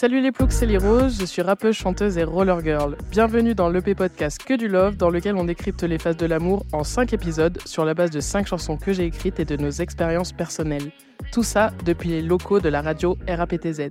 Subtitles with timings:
[0.00, 2.96] Salut les ploucs, c'est les Roses, je suis rappeuse, chanteuse et roller girl.
[3.10, 6.64] Bienvenue dans l'EP podcast Que du Love, dans lequel on décrypte les phases de l'amour
[6.72, 9.70] en 5 épisodes sur la base de 5 chansons que j'ai écrites et de nos
[9.70, 10.92] expériences personnelles.
[11.32, 13.90] Tout ça depuis les locaux de la radio RAPTZ.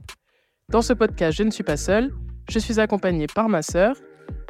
[0.69, 2.13] Dans ce podcast, je ne suis pas seule,
[2.49, 3.97] je suis accompagnée par ma sœur,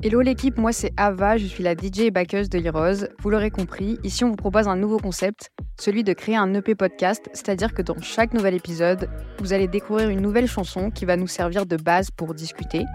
[0.04, 3.08] Hello l'équipe, moi c'est Ava, je suis la DJ et backeuse de Heroes.
[3.20, 5.50] Vous l'aurez compris, ici on vous propose un nouveau concept,
[5.80, 9.10] celui de créer un EP podcast, c'est-à-dire que dans chaque nouvel épisode,
[9.40, 12.86] vous allez découvrir une nouvelle chanson qui va nous servir de base pour discuter.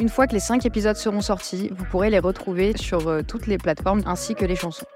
[0.00, 3.46] Une fois que les 5 épisodes seront sortis, vous pourrez les retrouver sur euh, toutes
[3.46, 4.86] les plateformes ainsi que les chansons.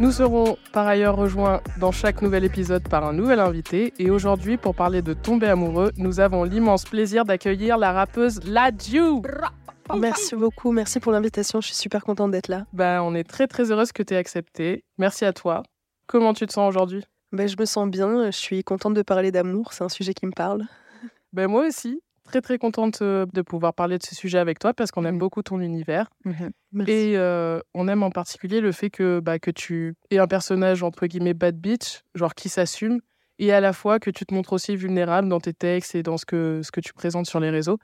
[0.00, 3.94] Nous serons par ailleurs rejoints dans chaque nouvel épisode par un nouvel invité.
[4.00, 9.22] Et aujourd'hui, pour parler de tomber amoureux, nous avons l'immense plaisir d'accueillir la rappeuse Ladju.
[9.96, 12.64] Merci beaucoup, merci pour l'invitation, je suis super contente d'être là.
[12.72, 14.82] Ben, on est très très heureuse que tu aies accepté.
[14.98, 15.62] Merci à toi.
[16.06, 17.04] Comment tu te sens aujourd'hui?
[17.30, 20.26] Ben, Je me sens bien, je suis contente de parler d'amour, c'est un sujet qui
[20.26, 20.64] me parle.
[21.32, 24.74] Ben, moi aussi très très contente euh, de pouvoir parler de ce sujet avec toi
[24.74, 25.18] parce qu'on aime mmh.
[25.18, 26.10] beaucoup ton univers.
[26.24, 26.48] Mmh
[26.86, 30.82] Et euh, on aime en particulier le fait que, bah, que tu es un personnage
[30.82, 33.00] entre guillemets bad bitch, genre qui s'assume,
[33.38, 36.16] et à la fois que tu te montres aussi vulnérable dans tes textes et dans
[36.16, 37.78] ce que, ce que tu présentes sur les réseaux.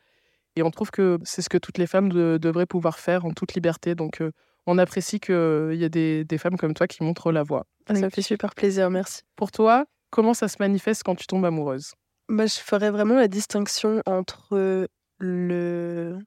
[0.56, 3.54] Et on trouve que c'est ce que toutes les femmes devraient pouvoir faire en toute
[3.54, 3.94] liberté.
[3.94, 4.32] Donc euh,
[4.66, 7.66] on apprécie qu'il y ait des, des, femmes comme toi qui montrent la voie.
[7.86, 9.22] Ça me fait super plaisir, merci.
[9.36, 11.92] Pour toi, comment ça se manifeste quand tu tombes amoureuse?
[12.31, 16.19] Bah, je ferais vraiment la distinction entre le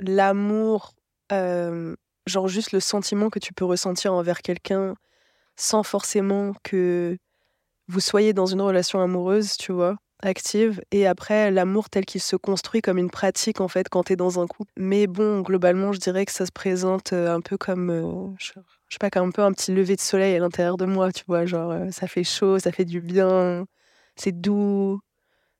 [0.00, 0.94] l'amour,
[1.30, 4.94] genre juste le sentiment que tu peux ressentir envers quelqu'un
[5.56, 7.18] sans forcément que
[7.88, 12.36] vous soyez dans une relation amoureuse, tu vois, active, et après l'amour tel qu'il se
[12.36, 14.70] construit comme une pratique en fait quand tu es dans un couple.
[14.76, 18.52] Mais bon, globalement, je dirais que ça se présente un peu comme, je,
[18.88, 21.10] je sais pas, comme un peu un petit lever de soleil à l'intérieur de moi,
[21.10, 23.66] tu vois, genre ça fait chaud, ça fait du bien,
[24.14, 25.00] c'est doux,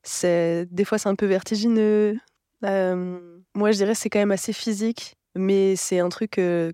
[0.08, 2.18] c'est des fois c'est un peu vertigineux.
[2.62, 6.72] moi, je dirais c'est quand même assez physique, mais c'est un truc que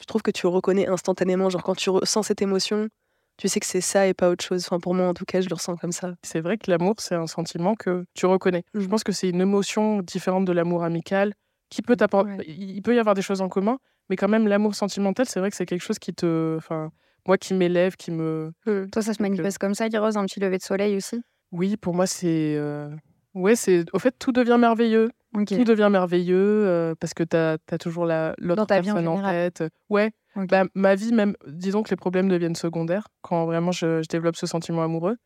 [0.00, 1.50] je trouve que tu reconnais instantanément.
[1.50, 2.88] Genre quand tu ressens cette émotion,
[3.36, 4.64] tu sais que c'est ça et pas autre chose.
[4.66, 6.14] Enfin, pour moi, en tout cas, je le ressens comme ça.
[6.22, 8.64] C'est vrai que l'amour, c'est un sentiment que tu reconnais.
[8.74, 8.88] Je mmh.
[8.88, 11.34] pense que c'est une émotion différente de l'amour amical
[11.68, 12.48] qui peut t'apporter.
[12.48, 13.78] Il peut y avoir des choses en commun,
[14.08, 16.56] mais quand même, l'amour sentimental, c'est vrai que c'est quelque chose qui te.
[16.56, 16.90] Enfin,
[17.26, 18.52] moi, qui m'élève, qui me.
[18.66, 18.90] Mmh.
[18.90, 21.20] Toi, ça se manifeste comme ça, Rose, un petit lever de soleil aussi?
[21.52, 22.56] Oui, pour moi, c'est.
[22.56, 22.90] Euh,
[23.34, 23.84] ouais, c'est.
[23.92, 25.10] Au fait, tout devient merveilleux.
[25.46, 29.64] Tout devient merveilleux euh, parce que tu as, toujours l'autre personne en, tête.
[29.90, 30.12] Ouais.
[30.34, 34.46] Bah, ma vie, même, disons que les problèmes deviennent secondaires quand vraiment je, développe ce
[34.46, 35.16] sentiment amoureux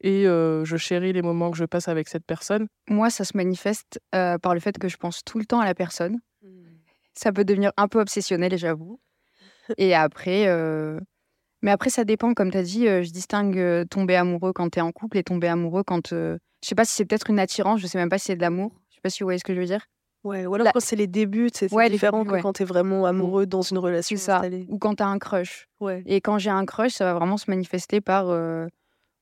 [0.00, 2.68] et euh, je chéris les moments que je passe avec cette personne.
[2.88, 5.74] Moi, ça se manifeste par le fait que je pense tout le temps à la
[5.74, 6.18] personne.
[6.42, 6.48] Mmh.
[7.14, 9.00] Ça peut devenir un peu obsessionnel, j'avoue.
[9.76, 10.46] et après,
[11.62, 12.34] mais après, ça dépend.
[12.34, 15.48] Comme tu as dit, je distingue tomber amoureux quand tu es en couple et tomber
[15.48, 16.10] amoureux quand.
[16.10, 18.40] je sais pas si c'est peut-être une attirance, je sais même pas si c'est de
[18.40, 18.72] l'amour.
[18.90, 19.84] Je sais pas si vous voyez ce que je veux dire.
[20.24, 23.46] Ouais, ou alors quand c'est les débuts, c'est différent que quand tu es vraiment amoureux
[23.46, 24.16] dans une relation.
[24.16, 24.42] ça.
[24.68, 25.68] Ou quand tu as un crush.
[25.80, 26.02] Ouais.
[26.06, 28.26] Et quand j'ai un crush, ça va vraiment se manifester par.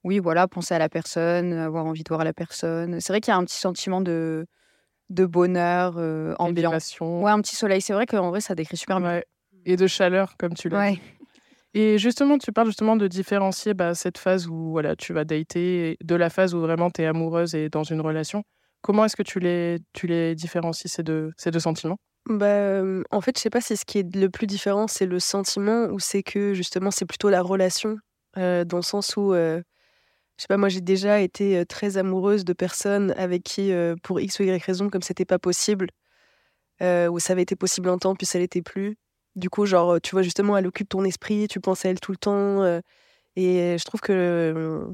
[0.05, 3.01] oui, voilà, penser à la personne, avoir envie de voir la personne.
[3.01, 4.47] C'est vrai qu'il y a un petit sentiment de,
[5.11, 5.97] de bonheur,
[6.39, 6.73] ambiant.
[7.01, 7.81] Ouais, un petit soleil.
[7.81, 9.21] C'est vrai qu'en vrai, ça décrit super bien.
[9.69, 11.01] Et de chaleur, comme tu l'as dit.
[11.79, 15.99] Et justement, tu parles justement de différencier bah, cette phase où voilà, tu vas dater
[16.03, 18.45] de la phase où vraiment tu es amoureuse et dans une relation.
[18.81, 21.99] Comment est-ce que tu les, différencies, ces deux, sentiments?
[22.31, 25.21] Bah, En fait, je sais pas si ce qui est le plus différent, c'est le
[25.21, 27.99] sentiment ou c'est que justement, c'est plutôt la relation,
[28.37, 29.61] dans le sens où, euh,
[30.39, 33.71] je sais pas, moi j'ai déjà été très amoureuse de personnes avec qui,
[34.03, 35.89] pour X ou Y raison, comme c'était pas possible,
[36.81, 38.97] ou ça avait été possible un temps, puis ça l'était plus,
[39.37, 42.13] du coup, genre, tu vois, justement, elle occupe ton esprit, tu penses à elle tout
[42.13, 42.63] le temps.
[42.63, 42.81] Euh,
[43.37, 44.87] et je trouve que euh,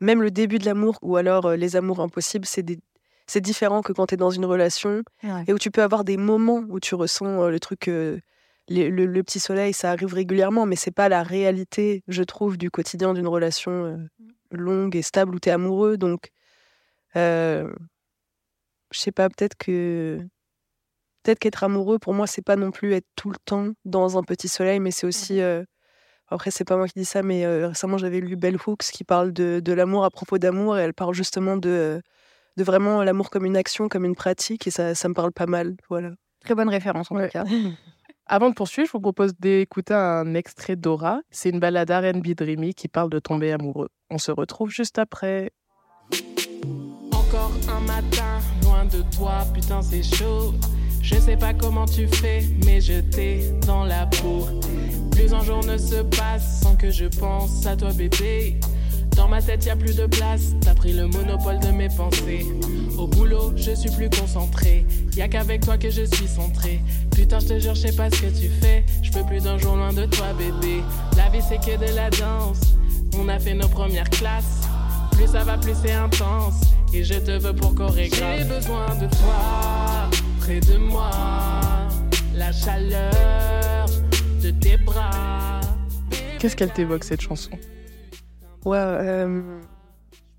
[0.00, 2.64] même le début de l'amour ou alors euh, les amours impossibles, c'est
[3.26, 5.02] c'est différent que quand tu es dans une relation
[5.46, 9.72] et où tu peux avoir des moments où tu ressens le truc, le, petit soleil,
[9.72, 14.06] ça arrive régulièrement, mais c'est pas la réalité, je trouve, du quotidien d'une relation
[14.50, 15.96] longue et stable où tu es amoureux.
[15.96, 16.30] Donc,
[17.14, 17.70] je
[18.92, 20.18] sais pas, peut-être que
[21.22, 24.22] peut-être qu'être amoureux, pour moi, c'est pas non plus être tout le temps dans un
[24.22, 25.40] petit soleil, mais c'est aussi.
[25.40, 25.64] Euh,
[26.28, 29.04] après, c'est pas moi qui dis ça, mais euh, récemment, j'avais lu Bell Hooks qui
[29.04, 32.00] parle de, de l'amour à propos d'amour, et elle parle justement de,
[32.56, 35.46] de vraiment l'amour comme une action, comme une pratique, et ça, ça me parle pas
[35.46, 35.76] mal.
[35.90, 36.12] Voilà.
[36.40, 37.44] Très bonne référence, en tout cas.
[38.26, 41.20] Avant de poursuivre, je vous propose d'écouter un extrait d'Aura.
[41.30, 43.88] C'est une balade R&B dreamy qui parle de tomber amoureux.
[44.10, 45.50] On se retrouve juste après.
[47.12, 50.54] Encore un matin, loin de toi, putain c'est chaud.
[51.02, 54.46] Je sais pas comment tu fais, mais je t'ai dans la peau.
[55.10, 58.56] Plus un jour ne se passe sans que je pense à toi, bébé.
[59.16, 60.54] Dans ma tête, y a plus de place.
[60.60, 62.46] T'as pris le monopole de mes pensées.
[62.96, 64.86] Au boulot, je suis plus concentré.
[65.16, 66.80] Y a qu'avec toi que je suis centré.
[67.10, 68.84] Putain, je te jure, je sais pas ce que tu fais.
[69.02, 70.82] Je peux plus d'un jour loin de toi, bébé.
[71.16, 72.60] La vie, c'est que de la danse.
[73.18, 74.68] On a fait nos premières classes.
[75.22, 76.62] Plus ça va, plus c'est intense.
[76.92, 78.38] Et je te veux pour chorégraphe.
[78.38, 80.10] J'ai besoin de toi,
[80.40, 81.10] près de moi.
[82.34, 83.86] La chaleur
[84.42, 85.60] de tes bras.
[86.40, 87.52] Qu'est-ce qu'elle t'évoque cette chanson?
[88.64, 89.60] Ouais, euh,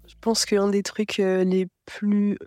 [0.06, 2.38] je pense qu'un des trucs euh, les plus.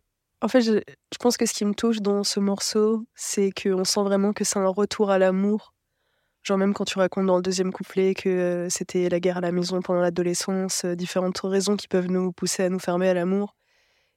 [0.42, 3.84] En fait, je, je, pense que ce qui me touche dans ce morceau, c'est qu'on
[3.84, 5.72] sent vraiment que c'est un retour à l'amour.
[6.46, 9.40] Genre, même quand tu racontes dans le deuxième couplet que euh, c'était la guerre à
[9.40, 13.56] la maison pendant l'adolescence, différentes raisons qui peuvent nous pousser à nous fermer à l'amour.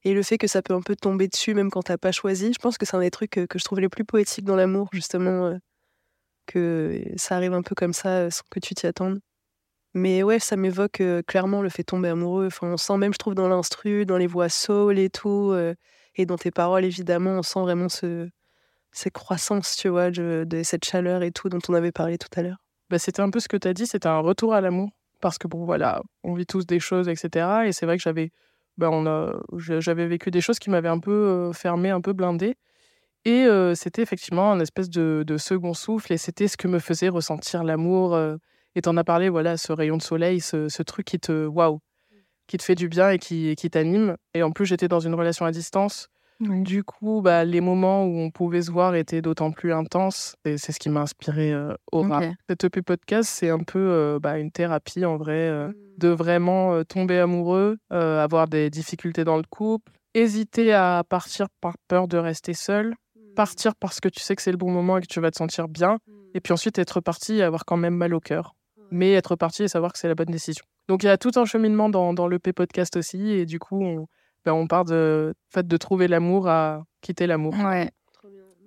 [0.03, 2.53] Et le fait que ça peut un peu tomber dessus, même quand t'as pas choisi,
[2.53, 4.55] je pense que c'est un des trucs que, que, je trouve les plus poétiques dans
[4.55, 5.57] l'amour, justement,
[6.45, 9.19] que ça arrive un peu comme ça sans que tu t'y attendes.
[9.95, 12.47] Mais ouais, ça m'évoque clairement le fait tomber amoureux.
[12.47, 15.55] Enfin, on sent même, je trouve, dans l'instru, dans les voix soul et tout,
[16.15, 18.29] et dans tes paroles, évidemment, on sent vraiment ce,
[18.91, 22.41] cette croissance, tu vois, de, cette chaleur et tout dont on avait parlé tout à
[22.41, 22.57] l'heure?
[22.89, 24.89] Bah, c'était un peu ce que tu as dit, c'était un retour à l'amour.
[25.21, 27.63] Parce que bon, voilà, on vit tous des choses, etc.
[27.65, 28.31] Et c'est vrai que j'avais
[28.77, 32.55] bah, on a, j'avais vécu des choses qui m'avaient un peu fermé, un peu blindé.
[33.25, 33.45] Et
[33.75, 36.13] c'était effectivement un espèce de, second souffle.
[36.13, 38.17] Et c'était ce que me faisait ressentir l'amour
[38.75, 41.79] et t'en as parlé, voilà, ce rayon de soleil, ce, truc qui te, waouh,
[42.47, 44.15] qui te fait du bien et qui, qui t'anime.
[44.33, 46.09] Et en plus, j'étais dans une relation à distance.
[46.39, 50.37] Du coup, bah, les moments où on pouvait se voir étaient d'autant plus intenses.
[50.45, 52.21] Et c'est ce qui m'a inspiré euh, Aura.
[52.49, 55.73] Cette EP podcast, c'est un peu euh, bah, une thérapie en vrai, euh, mmh.
[55.97, 62.07] de vraiment tomber amoureux, avoir des difficultés dans le couple, hésiter à partir par peur
[62.07, 63.33] de rester seul, mmh.
[63.35, 65.37] partir parce que tu sais que c'est le bon moment et que tu vas te
[65.37, 66.11] sentir bien, mmh.
[66.35, 68.55] et puis ensuite être parti et avoir quand même mal au cœur
[68.91, 70.63] mais être parti et savoir que c'est la bonne décision.
[70.87, 73.83] Donc il y a tout un cheminement dans, dans l'EP podcast aussi, et du coup,
[73.83, 74.07] on,
[74.45, 77.53] ben, on part de fait de trouver l'amour à quitter l'amour.
[77.63, 77.91] Ouais.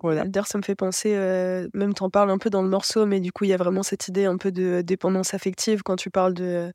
[0.02, 0.24] Voilà.
[0.24, 3.06] D'ailleurs, ça me fait penser, euh, même tu en parles un peu dans le morceau,
[3.06, 5.94] mais du coup, il y a vraiment cette idée un peu de dépendance affective quand
[5.94, 6.72] tu parles de,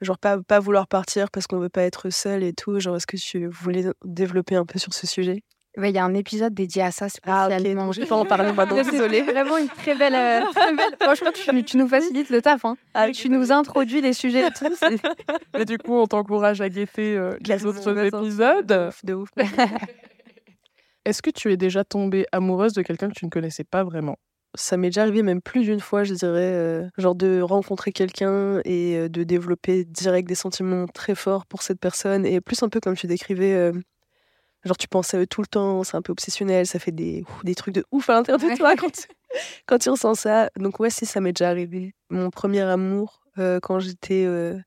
[0.00, 2.78] genre, pas, pas vouloir partir parce qu'on veut pas être seul et tout.
[2.78, 5.42] Genre, est-ce que tu voulais développer un peu sur ce sujet?
[5.76, 7.82] Il y a un épisode dédié à ça spécialement.
[7.82, 9.22] Ah, ok, je vais pas en parler, moi, donc désolée.
[9.22, 10.14] vraiment une très belle.
[10.14, 10.40] Euh,
[11.00, 12.64] Franchement, tu, tu, nous facilites le taf.
[12.64, 12.76] Hein.
[12.94, 14.44] Ah, tu nous introduis les sujets.
[15.54, 18.92] Mais du coup, on t'encourage à guetter euh, les autres épisodes.
[19.02, 19.28] De ouf.
[21.04, 24.16] Est-ce que tu es déjà tombée amoureuse de quelqu'un que tu ne connaissais pas vraiment?
[24.56, 28.60] Ça m'est déjà arrivé même plus d'une fois, je dirais, euh, genre de rencontrer quelqu'un
[28.64, 32.78] et de développer direct des sentiments très forts pour cette personne et plus un peu
[32.78, 33.72] comme tu décrivais
[34.64, 37.24] Genre, tu penses à eux tout le temps, c'est un peu obsessionnel, ça fait des,
[37.42, 39.02] des trucs de ouf à l'intérieur de toi quand tu,
[39.66, 40.50] quand tu ressens ça.
[40.56, 41.94] Donc, ouais, si, ça m'est déjà arrivé.
[42.08, 44.58] Mon premier amour, euh, quand j'étais euh,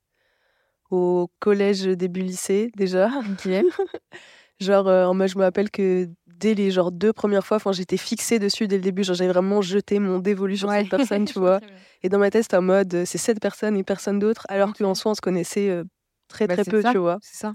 [0.91, 3.09] au collège début lycée, déjà.
[4.59, 7.97] genre, euh, en moi, je me rappelle que dès les genre, deux premières fois, j'étais
[7.97, 9.03] fixée dessus dès le début.
[9.03, 11.59] Genre, j'avais vraiment jeté mon dévolu sur cette personne, tu vois.
[12.03, 14.93] Et dans ma tête, c'était en mode, c'est cette personne et personne d'autre, alors qu'en
[14.93, 15.81] soi, on se connaissait
[16.27, 17.17] très, bah, très peu, tu vois.
[17.21, 17.53] C'est ça.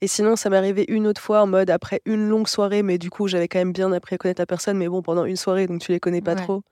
[0.00, 2.98] Et sinon, ça m'est arrivé une autre fois en mode après une longue soirée, mais
[2.98, 5.36] du coup, j'avais quand même bien appris à connaître la personne, mais bon, pendant une
[5.36, 6.62] soirée, donc tu les connais pas trop.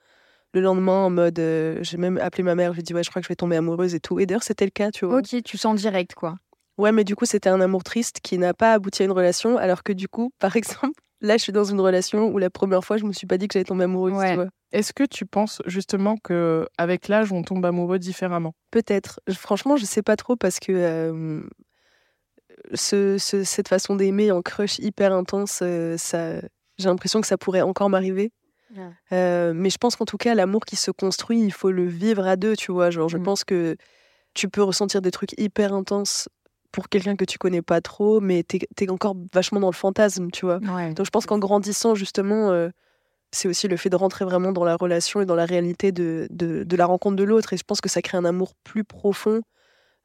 [0.54, 3.02] Le lendemain, en mode, euh, j'ai même appelé ma mère, je lui ai dit, ouais,
[3.02, 4.20] je crois que je vais tomber amoureuse et tout.
[4.20, 5.18] Et d'ailleurs, c'était le cas, tu vois.
[5.18, 6.36] Ok, tu sens direct, quoi.
[6.78, 9.56] Ouais, mais du coup, c'était un amour triste qui n'a pas abouti à une relation,
[9.56, 12.84] alors que du coup, par exemple, là, je suis dans une relation où la première
[12.84, 14.46] fois, je me suis pas dit que j'allais tomber amoureuse, tu vois.
[14.72, 18.52] Est-ce que tu penses justement que avec l'âge, on tombe amoureux différemment?
[18.70, 19.20] Peut-être.
[19.30, 21.42] Franchement, je sais pas trop parce que euh,
[22.74, 26.40] ce, cette façon d'aimer en crush hyper intense, euh, ça,
[26.78, 28.32] j'ai l'impression que ça pourrait encore m'arriver.
[29.12, 32.26] Euh, mais je pense qu'en tout cas, l'amour qui se construit, il faut le vivre
[32.26, 32.90] à deux, tu vois.
[32.90, 33.22] Genre, je mm.
[33.22, 33.76] pense que
[34.34, 36.28] tu peux ressentir des trucs hyper intenses
[36.72, 40.30] pour quelqu'un que tu connais pas trop, mais tu es, encore vachement dans le fantasme,
[40.30, 40.58] tu vois.
[40.58, 42.68] Donc je pense qu'en grandissant, justement, euh,
[43.30, 46.26] c'est aussi le fait de rentrer vraiment dans la relation et dans la réalité de,
[46.30, 47.54] de, de la rencontre de l'autre.
[47.54, 49.40] Et je pense que ça crée un amour plus profond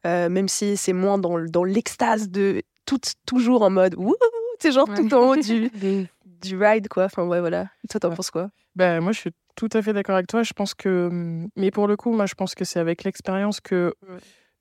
[0.05, 4.15] euh, même si c'est moins dans, dans l'extase de tout, toujours en mode wouh,
[4.59, 5.69] c'est genre tout en haut du,
[6.25, 7.05] du ride, quoi.
[7.05, 7.67] Enfin, ouais, voilà.
[7.89, 8.49] toi, t'en penses quoi?
[8.75, 10.43] Ben, Moi, je suis tout à fait d'accord avec toi.
[10.43, 11.07] Je pense que.
[11.07, 13.93] Hum, mais pour le coup, moi, je pense que c'est avec l'expérience que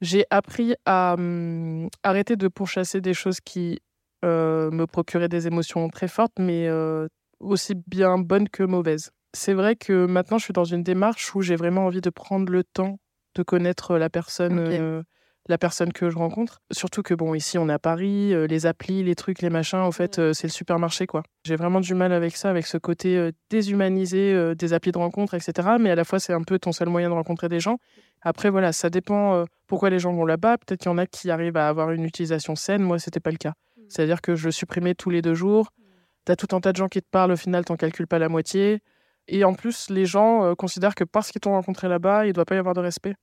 [0.01, 3.81] j'ai appris à hum, arrêter de pourchasser des choses qui
[4.25, 9.11] euh, me procuraient des émotions très fortes, mais euh, aussi bien bonnes que mauvaises.
[9.33, 12.51] C'est vrai que maintenant, je suis dans une démarche où j'ai vraiment envie de prendre
[12.51, 12.99] le temps
[13.37, 15.05] de connaître la personne
[15.49, 16.61] la personne que je rencontre.
[16.71, 19.79] Surtout que, bon, ici, on est à Paris, euh, les applis, les trucs, les machins,
[19.79, 21.23] en fait, euh, c'est le supermarché, quoi.
[21.45, 25.35] J'ai vraiment du mal avec ça, avec ce côté euh, déshumanisé des applis de rencontre,
[25.35, 25.69] etc.
[25.81, 27.79] Mais à la fois, c'est un peu ton seul moyen de rencontrer des gens.
[28.23, 30.59] Après, voilà, ça dépend pourquoi les gens vont là-bas.
[30.59, 32.83] Peut-être qu'il y en a qui arrivent à avoir une utilisation saine.
[32.83, 33.51] Moi, c'était pas le cas.
[33.51, 33.83] Mmh.
[33.89, 35.71] C'est-à-dire que je le supprimais tous les deux jours.
[35.79, 35.83] Mmh.
[36.27, 38.19] Tu as tout un tas de gens qui te parlent, au final, t'en calcules pas
[38.19, 38.81] la moitié.
[39.27, 42.45] Et en plus, les gens considèrent que parce qu'ils t'ont rencontré là-bas, il ne doit
[42.45, 43.15] pas y avoir de respect.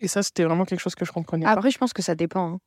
[0.00, 1.46] Et ça, c'était vraiment quelque chose que je comprenais.
[1.46, 2.54] Après, je pense que ça dépend.
[2.54, 2.58] Hein.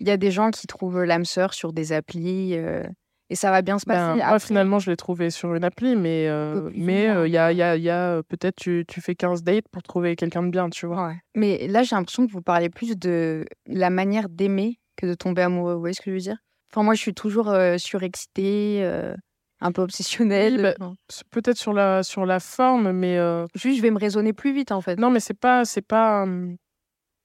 [0.00, 2.84] Il y a des gens qui trouvent l'âme sœur sur des applis euh,
[3.30, 4.26] et ça va bien se ben, passer.
[4.28, 7.52] moi, finalement, je l'ai trouvé sur une appli, mais euh, mais euh, il y a,
[7.52, 10.70] y a, y a peut-être tu, tu, fais 15 dates pour trouver quelqu'un de bien,
[10.70, 11.14] tu vois.
[11.34, 15.42] Mais là, j'ai l'impression que vous parlez plus de la manière d'aimer que de tomber
[15.42, 15.74] amoureux.
[15.74, 16.38] Vous voyez ce que je veux dire?
[16.70, 18.88] Enfin, moi, je suis toujours surexcitée
[19.60, 20.76] un peu obsessionnel.
[20.78, 20.92] Bah,
[21.30, 23.18] peut-être sur la, sur la forme, mais.
[23.18, 24.96] Euh, Juste, je vais me raisonner plus vite, en fait.
[24.96, 25.64] Non, mais c'est pas.
[25.64, 26.26] C'est pas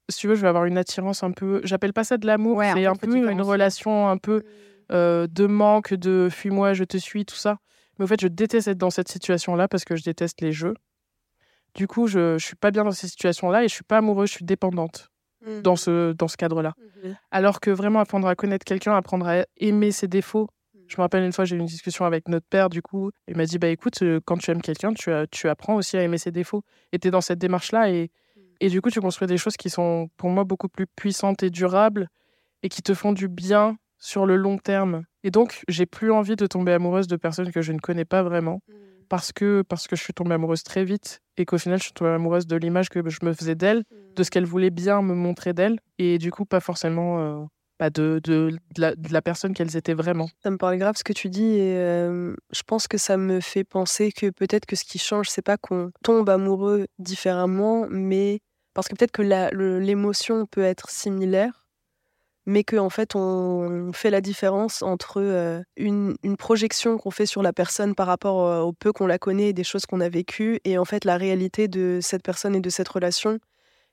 [0.10, 1.62] si tu veux, je vais avoir une attirance un peu.
[1.64, 4.44] J'appelle pas ça de l'amour, c'est un peu une relation un peu
[4.92, 7.58] euh, de manque, de fuis-moi, je te suis, tout ça.
[7.98, 10.74] Mais en fait, je déteste être dans cette situation-là parce que je déteste les jeux.
[11.76, 14.30] Du coup, je, je suis pas bien dans ces situations-là et je suis pas amoureuse,
[14.30, 15.10] je suis dépendante
[15.64, 15.78] dans mmh.
[15.78, 16.74] ce, dans ce cadre-là.
[16.78, 20.50] Mmh Alors que vraiment apprendre à connaître quelqu'un, apprendre à aimer ses défauts,
[20.88, 23.36] je me rappelle une fois, j'ai eu une discussion avec notre père, du coup, il
[23.36, 26.18] m'a dit Bah écoute, euh, quand tu aimes quelqu'un, tu, tu apprends aussi à aimer
[26.18, 26.64] ses défauts.
[26.92, 28.12] Et tu es dans cette démarche-là, et,
[28.60, 31.50] et du coup, tu construis des choses qui sont pour moi beaucoup plus puissantes et
[31.50, 32.10] durables,
[32.62, 35.04] et qui te font du bien sur le long terme.
[35.24, 38.24] Et donc, j'ai plus envie de tomber amoureuse de personnes que je ne connais pas
[38.24, 38.74] vraiment, mmh.
[39.10, 41.94] parce que, parce que je suis tombée amoureuse très vite, et qu'au final, je suis
[41.94, 43.84] tombée amoureuse de l'image que je me faisais d'elle,
[44.16, 44.24] de mmh.
[44.24, 47.20] ce qu'elle voulait bien me montrer d'elle, et du coup, pas forcément.
[47.20, 47.46] Euh,
[47.90, 50.30] de, de, la, personne qu'elles étaient vraiment.
[50.44, 53.64] Ça me parle grave ce que tu dis et je pense que ça me fait
[53.64, 58.40] penser que peut-être que ce qui change, c'est pas qu'on tombe amoureux différemment, mais
[58.74, 59.22] parce que peut-être que
[59.80, 61.68] l'émotion peut être similaire,
[62.46, 67.42] mais qu'en en fait on fait la différence entre une, une, projection qu'on fait sur
[67.42, 70.60] la personne par rapport au peu qu'on la connaît et des choses qu'on a vécues,
[70.66, 73.40] et en fait la réalité de cette personne et de cette relation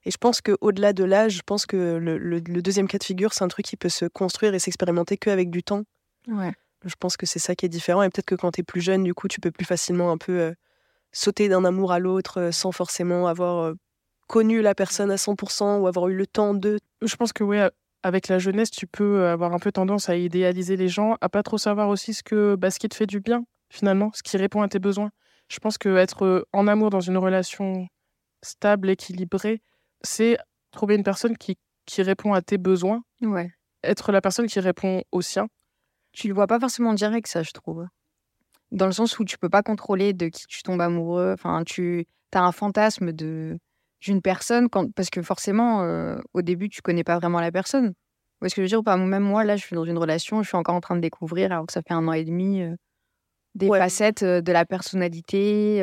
[0.05, 3.45] et je pense qu'au-delà de l'âge, je pense que le, deuxième cas de figure, c'est
[3.45, 5.83] un truc qui peut se construire et s'expérimenter qu'avec du temps.
[6.27, 6.53] Ouais.
[6.85, 8.03] Je pense que c'est ça qui est différent.
[8.03, 10.17] Et peut-être que quand tu es plus jeune, du coup, tu peux plus facilement un
[10.17, 10.55] peu euh,
[11.13, 13.75] sauter d'un amour à l'autre euh, sans forcément avoir euh,
[14.27, 16.79] connu la personne à 100% ou avoir eu le temps de.
[17.03, 17.59] Je pense que oui,
[18.03, 21.43] avec la jeunesse, tu peux avoir un peu tendance à idéaliser les gens, à pas
[21.43, 24.39] trop savoir aussi ce, que, bah, ce qui te fait du bien, finalement, ce qui
[24.39, 25.11] répond à tes besoins.
[25.49, 27.89] Je pense que être en amour dans une relation
[28.43, 29.61] stable, équilibrée,
[30.03, 30.39] c'est
[30.71, 33.03] trouver une personne qui, qui répond à tes besoins.
[33.23, 33.51] Ouais.
[33.83, 35.49] Être la personne qui répond aux siens.
[36.13, 37.87] Tu le vois pas forcément direct, ça, je trouve.
[38.71, 41.33] Dans le sens où tu peux pas contrôler de qui tu tombes amoureux.
[41.33, 43.59] Enfin, tu as un fantasme de
[44.01, 44.91] d'une personne quand...
[44.95, 47.93] parce que forcément, euh, au début, tu connais pas vraiment la personne.
[48.41, 50.49] Ou est-ce que je veux dire, même moi, là, je suis dans une relation, je
[50.49, 52.75] suis encore en train de découvrir, alors que ça fait un an et demi, euh,
[53.55, 55.83] des facettes euh, de la personnalité,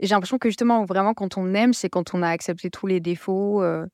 [0.00, 2.86] et j'ai l'impression que justement, vraiment, quand on aime, c'est quand on a accepté tous
[2.86, 3.86] les défauts, euh,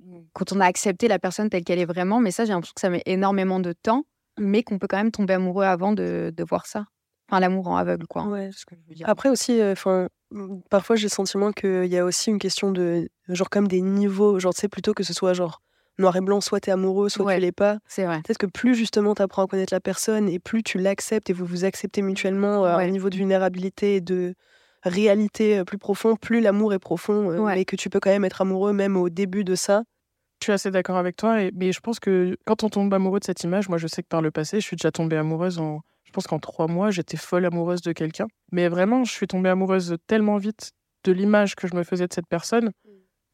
[0.00, 0.18] mmh.
[0.32, 2.20] quand on a accepté la personne telle qu'elle est vraiment.
[2.20, 4.04] Mais ça, j'ai l'impression que ça met énormément de temps,
[4.38, 6.86] mais qu'on peut quand même tomber amoureux avant de, de voir ça.
[7.28, 8.24] Enfin, l'amour en aveugle, quoi.
[8.24, 8.50] Ouais.
[8.52, 9.08] Ce que je veux dire.
[9.08, 12.70] Après aussi, euh, enfin, mmh, parfois j'ai le sentiment qu'il y a aussi une question
[12.70, 14.38] de, genre, comme des niveaux.
[14.40, 15.62] Genre, tu sais, plutôt que ce soit genre
[15.98, 17.78] noir et blanc, soit t'es amoureux, soit tu l'es pas.
[17.86, 18.20] C'est vrai.
[18.22, 21.46] Peut-être que plus justement t'apprends à connaître la personne et plus tu l'acceptes et vous
[21.46, 24.34] vous acceptez mutuellement euh, au niveau de vulnérabilité et de
[24.84, 28.24] réalité euh, plus profonde, plus l'amour est profond, euh, mais que tu peux quand même
[28.24, 29.82] être amoureux même au début de ça.
[30.40, 33.20] Je suis assez d'accord avec toi, et, mais je pense que quand on tombe amoureux
[33.20, 35.58] de cette image, moi je sais que par le passé, je suis déjà tombée amoureuse
[35.58, 35.80] en.
[36.04, 38.26] Je pense qu'en trois mois, j'étais folle amoureuse de quelqu'un.
[38.52, 40.70] Mais vraiment, je suis tombée amoureuse tellement vite
[41.02, 42.70] de l'image que je me faisais de cette personne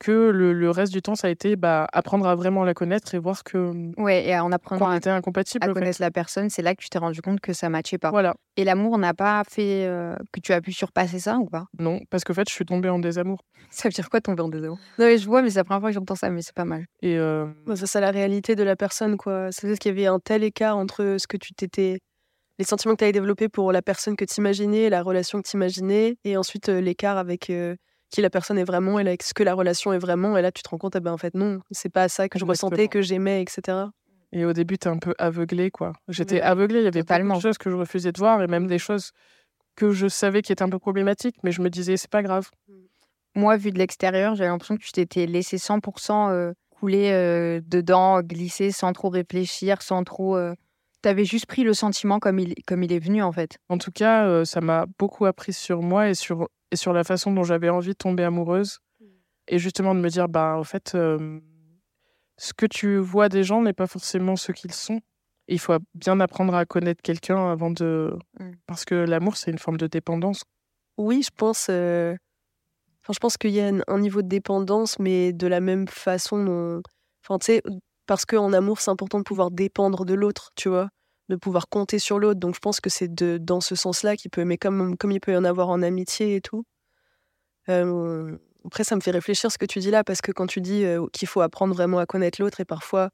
[0.00, 3.18] que le, reste du temps, ça a été bah, apprendre à vraiment la connaître et
[3.18, 3.58] voir que.
[3.58, 6.82] Mmh, ouais, et en apprenant à, était incompatible, à connaître la personne, c'est là que
[6.82, 8.10] tu t'es rendu compte que ça matchait pas.
[8.10, 8.34] Voilà.
[8.56, 11.66] Et l'amour n'a pas fait euh, que tu as pu surpasser ça ou pas?
[11.78, 13.44] Non, parce qu'en fait, je suis tombée en désamour.
[13.70, 14.78] Ça veut dire quoi tomber en désamour?
[14.98, 16.64] Non, mais je vois, mais c'est la première fois que j'entends ça, mais c'est pas
[16.64, 16.86] mal.
[17.02, 17.46] Et euh...
[17.66, 19.52] bah, ça, c'est la réalité de la personne, quoi.
[19.52, 21.98] C'est qu'il y avait un tel écart entre ce que tu t'étais
[22.58, 25.48] les sentiments que tu avais développés pour la personne que tu imaginais, la relation que
[25.48, 27.74] tu imaginais, et ensuite euh, l'écart avec euh,
[28.10, 30.36] qui la personne est vraiment et ce que la relation est vraiment.
[30.36, 32.38] Et là, tu te rends compte, eh ben, en fait, non, c'est pas ça que
[32.38, 33.78] je ressentais, que j'aimais, etc.
[34.32, 35.92] Et au début, tu es un peu aveuglé, quoi.
[36.08, 38.66] J'étais aveuglée, il y avait pas de choses que je refusais de voir et même
[38.66, 39.12] des choses
[39.76, 42.50] que je savais qui étaient un peu problématiques, mais je me disais, c'est pas grave.
[42.68, 42.74] Mm.
[43.36, 48.20] Moi, vu de l'extérieur, j'avais l'impression que tu t'étais laissé 100% euh, couler euh, dedans,
[48.22, 50.36] glisser sans trop réfléchir, sans trop.
[50.36, 50.54] Euh,
[51.02, 53.58] tu avais juste pris le sentiment comme il, comme il est venu, en fait.
[53.68, 57.32] En tout cas, ça m'a beaucoup appris sur moi et sur et sur la façon
[57.32, 58.78] dont j'avais envie de tomber amoureuse.
[59.00, 59.04] Mmh.
[59.48, 60.96] Et justement de me dire, bah, en fait,
[62.40, 65.00] ce que tu vois des gens n'est pas forcément ce qu'ils sont.
[65.48, 68.16] il faut bien apprendre à connaître quelqu'un avant de.
[68.38, 68.50] Mmh.
[68.66, 70.44] Parce que l'amour, c'est une forme de dépendance.
[70.96, 71.66] Oui, je pense.
[71.70, 72.14] Euh,
[73.02, 76.82] enfin, je pense qu'il y a un, niveau de dépendance, mais de la même façon.
[77.24, 77.62] Enfin, tu sais,
[78.10, 80.88] parce qu'en amour, c'est important de pouvoir dépendre de l'autre, tu vois,
[81.28, 82.40] de pouvoir compter sur l'autre.
[82.40, 85.36] Donc, je pense que c'est dans ce sens-là qu'il peut, mais comme, il peut y
[85.36, 86.64] en avoir en amitié et tout.
[87.68, 90.60] Euh, après, ça me fait réfléchir ce que tu dis là, parce que quand tu
[90.60, 93.10] dis euh, qu'il faut apprendre vraiment à connaître l'autre, et parfois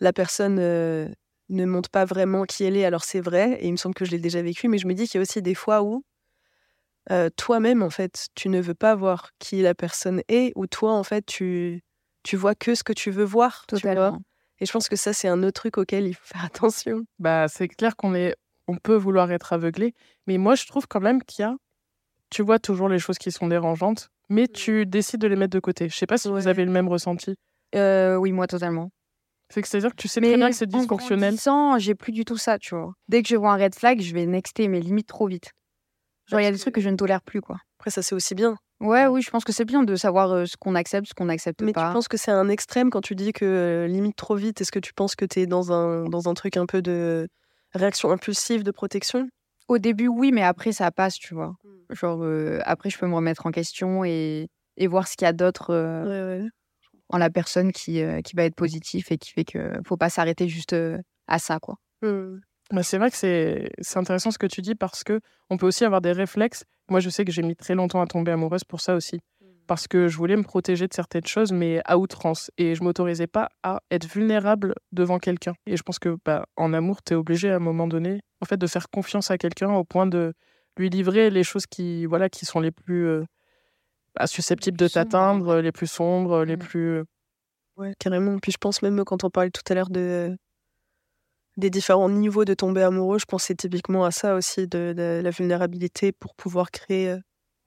[0.00, 1.06] la personne euh,
[1.50, 4.06] ne montre pas vraiment qui elle est, alors c'est vrai, et il me semble que
[4.06, 6.02] je l'ai déjà vécu, mais je me dis qu'il y a aussi des fois où
[7.36, 11.04] toi-même, en fait, tu ne veux pas voir qui la personne est, ou toi, en
[11.04, 11.84] fait, tu,
[12.24, 13.64] tu vois que ce que tu veux voir.
[13.68, 14.18] Totalement.
[14.58, 17.04] et je pense que ça, c'est un autre truc auquel il faut faire attention.
[17.20, 18.34] Bah, c'est clair qu'on est,
[18.66, 19.94] on peut vouloir être aveuglé,
[20.26, 21.54] mais moi, je trouve quand même qu'il y a,
[22.30, 25.60] tu vois toujours les choses qui sont dérangeantes, mais tu décides de les mettre de
[25.60, 25.88] côté.
[25.88, 27.36] Je sais pas si vous avez le même ressenti.
[27.76, 28.90] Euh, oui, moi totalement.
[29.50, 31.38] C'est-à-dire que tu sais très bien que c'est dysfonctionnel.
[31.38, 32.94] Sans, j'ai plus du tout ça, tu vois.
[33.08, 35.52] Dès que je vois un red flag, je vais nexter, mais limite trop vite.
[36.26, 37.58] Genre, il y a des trucs que je ne tolère plus, quoi.
[37.78, 38.56] Après, ça, c'est aussi bien.
[38.80, 41.58] Ouais, oui, je pense que c'est bien de savoir ce qu'on accepte, ce qu'on n'accepte
[41.58, 41.64] pas.
[41.64, 44.60] Mais tu penses que c'est un extrême quand tu dis que limite trop vite?
[44.60, 47.28] Est-ce que tu penses que tu es dans un, dans un truc un peu de
[47.72, 49.28] réaction impulsive, de protection?
[49.68, 51.54] Au début, oui, mais après, ça passe, tu vois.
[51.64, 51.94] Mmh.
[51.94, 55.32] Genre, après, je peux me remettre en question et et voir ce qu'il y a
[55.32, 56.42] d'autre euh,
[57.08, 60.10] en la personne qui, euh, qui va être positif et qui fait que faut pas
[60.10, 60.74] s'arrêter juste
[61.26, 61.76] à ça quoi.
[62.02, 62.38] Mmh.
[62.74, 65.84] Bah, c'est vrai que c'est intéressant ce que tu dis parce que on peut aussi
[65.84, 66.64] avoir des réflexes.
[66.88, 69.16] Moi, je sais que j'ai mis très longtemps à tomber amoureuse pour ça aussi.
[69.16, 69.46] Mmh.
[69.68, 72.50] Parce que je voulais me protéger de certaines choses, mais à outrance.
[72.58, 75.54] Et je m'autorisais pas à être vulnérable devant quelqu'un.
[75.66, 78.46] Et je pense que bah, en amour, tu es obligé à un moment donné en
[78.46, 80.34] fait, de faire confiance à quelqu'un au point de
[80.76, 83.22] lui livrer les choses qui, voilà, qui sont les plus
[84.16, 86.58] bah, susceptibles de t'atteindre, les plus sombres, les mmh.
[86.58, 87.04] plus.
[87.76, 88.38] Ouais, carrément.
[88.38, 90.36] Puis je pense même quand on parlait tout à l'heure de
[91.56, 96.12] des différents niveaux de tomber amoureux, je pensais typiquement à ça aussi, de, la vulnérabilité
[96.12, 97.16] pour pouvoir créer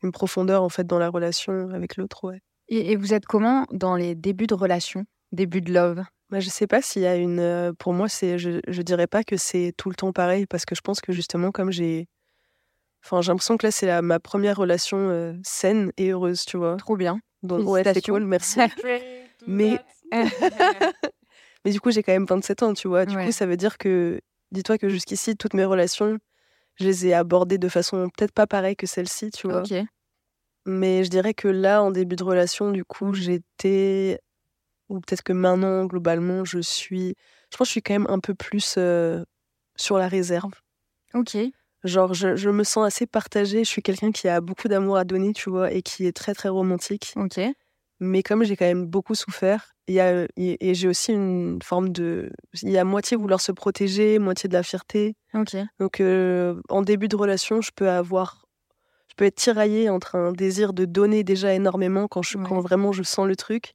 [0.04, 2.26] une profondeur en fait dans la relation avec l'autre.
[2.26, 2.42] Ouais.
[2.70, 6.04] Et, vous êtes comment dans les débuts de relation, début de love?
[6.30, 7.74] Bah, Je sais pas s'il y a une.
[7.80, 10.76] Pour moi, c'est, je, je dirais pas que c'est tout le temps pareil parce que
[10.76, 12.08] je pense que justement, comme j'ai
[13.04, 16.76] Enfin, j'ai l'impression que là, c'est ma première relation euh, saine et heureuse, tu vois.
[16.76, 17.20] Trop bien.
[17.44, 18.60] Donc, ouais, c'est cool, merci.
[19.48, 19.80] Mais...
[21.68, 23.06] Mais du coup, j'ai quand même 27 ans, tu vois.
[23.06, 24.22] Du coup, ça veut dire que,
[24.54, 26.18] dis-toi que jusqu'ici, toutes mes relations,
[26.76, 29.64] je les ai abordées de façon peut-être pas pareille que celle-ci, tu vois.
[30.66, 34.18] Mais je dirais que là, en début de relation, du coup, j'étais.
[34.88, 37.16] Ou peut-être que maintenant, globalement, je suis.
[37.52, 39.26] Je pense que je suis quand même un peu plus euh,
[39.76, 40.54] sur la réserve.
[41.14, 41.36] Ok.
[41.84, 43.66] Genre, je, me sens assez partagée.
[43.66, 46.34] Je suis quelqu'un qui a beaucoup d'amour à donner, tu vois, et qui est très,
[46.34, 47.12] très romantique.
[47.18, 47.42] Ok.
[48.00, 51.90] Mais comme j'ai quand même beaucoup souffert, il y a, et j'ai aussi une forme
[51.90, 52.32] de.
[52.62, 55.16] Il y a moitié vouloir se protéger, moitié de la fierté.
[55.34, 55.56] Ok.
[55.80, 58.46] Donc, euh, en début de relation, je peux avoir.
[59.10, 62.92] Je peux être tiraillée entre un désir de donner déjà énormément quand, je, quand vraiment
[62.92, 63.74] je sens le truc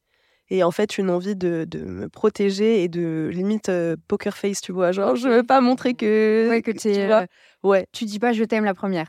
[0.51, 4.61] et en fait une envie de, de me protéger et de limite euh, poker face
[4.61, 7.27] tu vois genre je veux pas montrer que ouais, que tu euh,
[7.63, 9.09] ouais tu dis pas je t'aime la première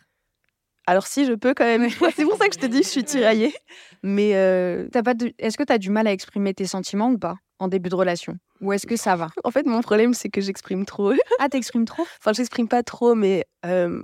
[0.86, 2.92] alors si je peux quand même c'est pour ça que je te dis que je
[2.92, 3.54] suis tiraillée
[4.02, 4.88] mais euh...
[4.90, 7.90] pas est-ce que tu as du mal à exprimer tes sentiments ou pas en début
[7.90, 8.38] de relation?
[8.60, 9.30] Ou est-ce que ça va?
[9.44, 12.06] En fait mon problème c'est que j'exprime trop ah t'exprimes trop?
[12.20, 14.02] Enfin j'exprime pas trop mais euh,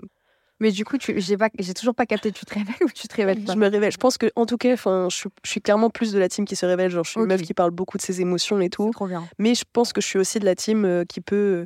[0.61, 2.33] mais du coup, j'ai pas, j'ai toujours pas capté.
[2.33, 3.53] Tu te réveilles ou tu te réveilles pas?
[3.53, 3.91] Je me réveille.
[3.91, 6.57] Je pense que, en tout cas, enfin, je, suis clairement plus de la team qui
[6.57, 6.91] se révèle.
[6.91, 8.91] Genre, je suis une meuf qui parle beaucoup de ses émotions et tout.
[8.91, 9.25] Trop bien.
[9.37, 11.65] Mais je pense que je suis aussi de la team euh, qui peut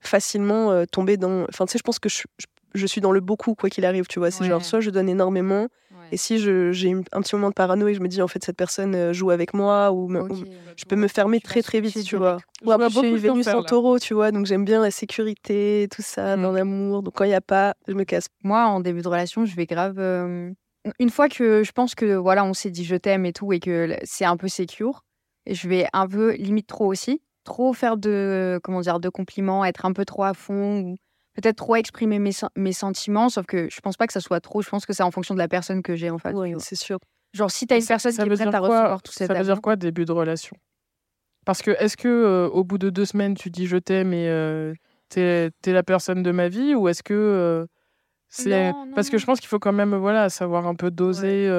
[0.00, 1.46] facilement tomber dans.
[1.48, 2.44] Enfin, tu sais, je pense que je, je,
[2.86, 4.06] suis dans le beaucoup quoi qu'il arrive.
[4.06, 5.68] Tu vois, c'est genre soit je donne énormément,
[6.12, 8.56] et si j'ai un petit moment de parano et je me dis en fait cette
[8.56, 10.08] personne euh, joue avec moi ou,
[10.76, 12.38] je peux me fermer très très vite, tu vois.
[12.64, 16.02] Ou après je suis Vénus en taureau, tu vois, donc j'aime bien la sécurité, tout
[16.02, 16.56] ça, dans mm.
[16.56, 17.02] l'amour.
[17.02, 18.28] Donc quand il n'y a pas, je me casse.
[18.42, 19.98] Moi, en début de relation, je vais grave.
[19.98, 20.50] Euh,
[20.98, 23.60] une fois que je pense que voilà, on s'est dit je t'aime et tout et
[23.60, 25.04] que c'est un peu secure,
[25.46, 29.84] je vais un peu limite trop aussi, trop faire de comment dire de compliments, être
[29.86, 30.96] un peu trop à fond ou
[31.34, 34.62] peut-être trop exprimer mes, mes, sentiments, sauf que je pense pas que ça soit trop.
[34.62, 36.32] Je pense que c'est en fonction de la personne que j'ai en fait.
[36.32, 36.98] Oui, c'est sûr.
[37.32, 39.60] Genre, si tu as une personne qui est prête à recevoir tout Ça veut dire
[39.60, 40.56] quoi, début de relation?
[41.44, 44.28] Parce que est-ce que euh, au bout de deux semaines, tu dis je t'aime et
[44.28, 44.72] euh,
[45.08, 47.66] t'es es la personne de ma vie ou est-ce que euh,
[48.28, 51.50] c'est parce que je pense qu'il faut quand même voilà savoir un peu doser.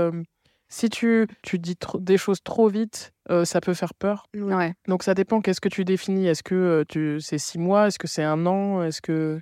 [0.68, 4.26] si tu, tu dis des choses trop vite, ça peut faire peur.
[4.34, 4.74] Ouais.
[4.88, 5.42] Donc ça dépend.
[5.42, 6.28] Qu'est-ce que tu définis?
[6.28, 7.88] Est-ce que tu c'est six mois?
[7.88, 8.82] Est-ce que c'est un an?
[8.82, 9.40] Est-ce que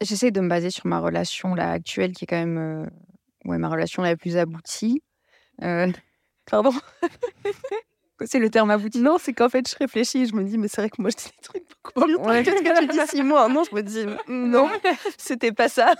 [0.00, 2.86] J'essaie de me baser sur ma relation là, actuelle, qui est quand même euh,
[3.44, 5.02] ouais, ma relation la plus aboutie.
[5.62, 5.90] Euh,
[6.50, 6.72] Pardon
[8.24, 9.00] C'est le terme abouti.
[9.00, 11.16] Non, c'est qu'en fait, je réfléchis, je me dis, mais c'est vrai que moi, je
[11.16, 12.42] dis des trucs beaucoup plus ouais.
[12.42, 14.68] Qu'est-ce que tu dis six mois Non, je me dis, non,
[15.16, 15.94] c'était pas ça.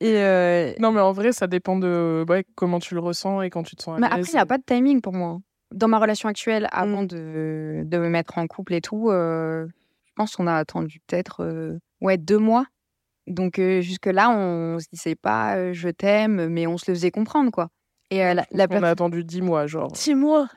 [0.00, 3.50] Et euh, Non, mais en vrai, ça dépend de ouais, comment tu le ressens et
[3.50, 5.38] quand tu te sens à Mais après, il n'y a pas de timing pour moi.
[5.74, 7.06] Dans ma relation actuelle, avant mmh.
[7.06, 9.66] de, de, me mettre en couple et tout, euh,
[10.04, 12.66] je pense qu'on a attendu peut-être euh, ouais, deux mois.
[13.26, 17.68] Donc, jusque-là, on se disait pas je t'aime, mais on se le faisait comprendre, quoi.
[18.10, 19.90] Et la, On a attendu dix mois, genre.
[19.92, 20.48] Dix mois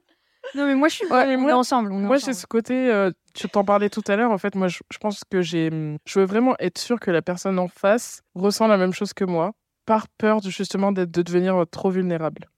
[0.56, 1.06] non, mais moi, je suis.
[1.08, 1.91] Ouais, on est ensemble.
[1.91, 2.89] moi, j'ai ce côté.
[2.89, 4.32] Euh, tu t'en parlais tout à l'heure.
[4.32, 5.69] En fait, moi, je, pense que j'ai.
[5.71, 9.13] Hum, je veux vraiment être sûr que la personne en face ressent la même chose
[9.13, 9.52] que moi,
[9.86, 12.49] par peur justement de devenir euh, trop vulnérable.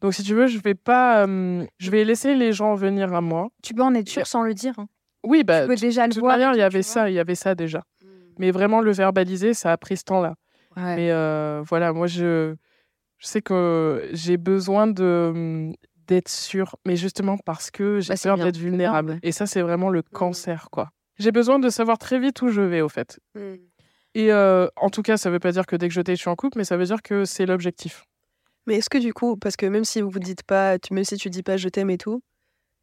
[0.00, 1.24] Donc, si tu veux, je vais pas.
[1.24, 3.48] Hum, je vais laisser les gens venir à moi.
[3.62, 4.74] Tu peux en être sûr sans le dire.
[4.78, 4.86] Hein.
[5.22, 5.62] Oui, bah.
[5.62, 6.38] Tu peux déjà le voir.
[6.54, 7.10] il y avait ça.
[7.10, 7.82] Il y avait ça déjà.
[8.38, 10.34] Mais vraiment, le verbaliser, ça a pris ce temps-là.
[10.76, 12.54] Mais euh, voilà, moi, je.
[13.18, 15.74] Je sais que j'ai besoin de hum,
[16.06, 19.18] d'être sûr, mais justement parce que j'ai bah, peur d'être vulnérable.
[19.22, 20.12] Et ça, c'est vraiment le mmh.
[20.12, 20.90] cancer, quoi.
[21.18, 23.18] J'ai besoin de savoir très vite où je vais, au fait.
[23.34, 23.54] Mmh.
[24.14, 26.14] Et euh, en tout cas, ça ne veut pas dire que dès que je t'ai,
[26.14, 28.04] je suis en couple, mais ça veut dire que c'est l'objectif.
[28.66, 31.30] Mais est-ce que du coup, parce que même si vous dites pas, même si tu
[31.30, 32.22] dis pas je t'aime et tout,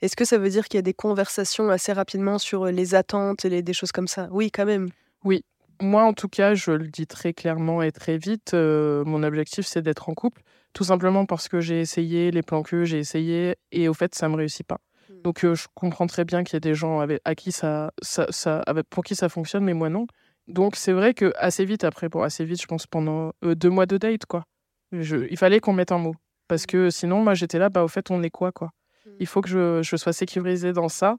[0.02, 3.46] est-ce que ça veut dire qu'il y a des conversations assez rapidement sur les attentes
[3.46, 4.28] et des choses comme ça?
[4.32, 4.90] Oui, quand même.
[5.24, 5.44] Oui.
[5.82, 8.54] Moi, en tout cas, je le dis très clairement et très vite.
[8.54, 10.42] Euh, mon objectif, c'est d'être en couple.
[10.74, 14.30] Tout simplement parce que j'ai essayé les plans que j'ai essayé et au fait, ça
[14.30, 14.80] me réussit pas.
[15.10, 15.22] Mmh.
[15.24, 17.92] Donc, euh, je comprends très bien qu'il y a des gens avec, à qui ça,
[18.02, 20.08] ça, ça pour qui ça fonctionne, mais moi non.
[20.48, 23.70] Donc, c'est vrai que assez vite, après, pour assez vite, je pense pendant euh, deux
[23.70, 24.46] mois de date, quoi.
[24.92, 26.16] Je, il fallait qu'on mette un mot.
[26.48, 26.68] Parce mmh.
[26.68, 28.72] que sinon, moi, j'étais là, bah, au fait, on est quoi, quoi?
[29.06, 29.10] Mmh.
[29.20, 31.18] Il faut que je, je sois sécurisée dans ça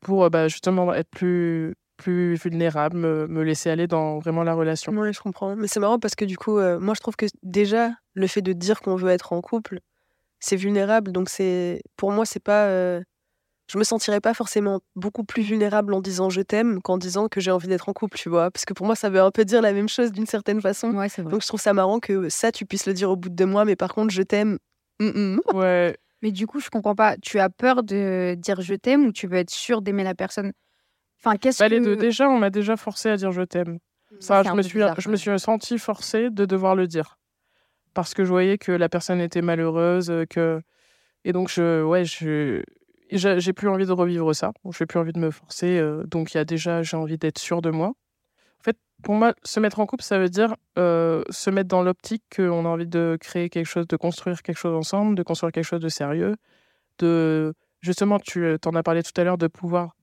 [0.00, 4.92] pour bah, justement être plus, plus vulnérable, me, laisser aller dans vraiment la relation.
[4.92, 5.56] Oui, je comprends.
[5.56, 8.42] Mais c'est marrant parce que du coup, euh, moi, je trouve que déjà, le fait
[8.42, 9.80] de dire qu'on veut être en couple,
[10.40, 11.12] c'est vulnérable.
[11.12, 12.66] Donc, c'est pour moi, c'est pas.
[12.66, 13.00] Euh,
[13.68, 17.40] je me sentirais pas forcément beaucoup plus vulnérable en disant je t'aime qu'en disant que
[17.40, 18.50] j'ai envie d'être en couple, tu vois.
[18.50, 20.90] Parce que pour moi, ça veut un peu dire la même chose d'une certaine façon.
[20.90, 23.34] Ouais, Donc, je trouve ça marrant que ça, tu puisses le dire au bout de
[23.34, 24.58] deux mois, mais par contre, je t'aime.
[25.54, 25.96] Ouais.
[26.22, 27.16] Mais du coup, je comprends pas.
[27.20, 30.52] Tu as peur de dire je t'aime ou tu veux être sûr d'aimer la personne
[31.24, 31.96] Enfin, qu'est-ce bah, Les deux.
[31.96, 33.78] Déjà, on m'a déjà forcé à dire je t'aime.
[34.10, 34.16] Mmh.
[34.20, 37.18] Ça, je me, suis, je me suis senti forcée de devoir le dire.
[37.94, 40.10] Parce que je voyais que la personne était malheureuse.
[40.10, 40.60] Euh, que...
[41.24, 42.62] Et donc, je, ouais, je,
[43.10, 44.52] j'ai plus envie de revivre ça.
[44.76, 45.78] J'ai plus envie de me forcer.
[45.78, 47.88] Euh, donc, il y a déjà, j'ai envie d'être sûre de moi.
[47.88, 51.82] En fait, pour moi, se mettre en couple, ça veut dire euh, se mettre dans
[51.82, 55.52] l'optique qu'on a envie de créer quelque chose, de construire quelque chose ensemble, de construire
[55.52, 56.34] quelque chose de sérieux,
[56.98, 59.94] de justement, tu en as parlé tout à l'heure, de pouvoir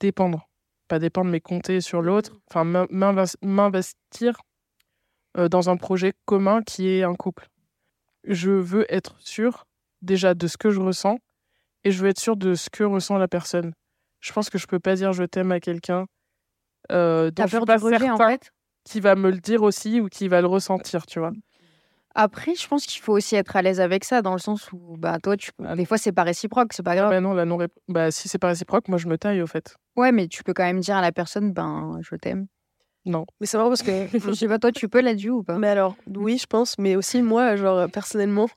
[0.00, 0.48] dépendre
[0.92, 2.64] pas dépendre, mais compter sur l'autre, enfin
[3.40, 4.42] m'investir
[5.38, 7.48] euh, dans un projet commun qui est un couple.
[8.24, 9.64] Je veux être sûr
[10.02, 11.16] déjà de ce que je ressens
[11.84, 13.72] et je veux être sûr de ce que ressent la personne.
[14.20, 16.04] Je pense que je peux pas dire je t'aime à quelqu'un
[16.90, 18.52] euh, dont je suis pas certain en fait?
[18.84, 21.32] qui va me le dire aussi ou qui va le ressentir, tu vois.
[22.14, 24.96] Après, je pense qu'il faut aussi être à l'aise avec ça, dans le sens où,
[24.98, 27.10] bah, toi, tu des fois, c'est pas réciproque, c'est pas grave.
[27.10, 29.74] Bah non, la non bah, si c'est pas réciproque, moi, je me taille, au fait.
[29.96, 32.46] Ouais, mais tu peux quand même dire à la personne, ben, je t'aime.
[33.04, 33.24] Non.
[33.40, 34.06] Mais c'est marrant parce que.
[34.18, 35.58] je sais pas, toi, tu peux la dire ou pas?
[35.58, 38.48] Mais alors, oui, je pense, mais aussi, moi, genre, personnellement,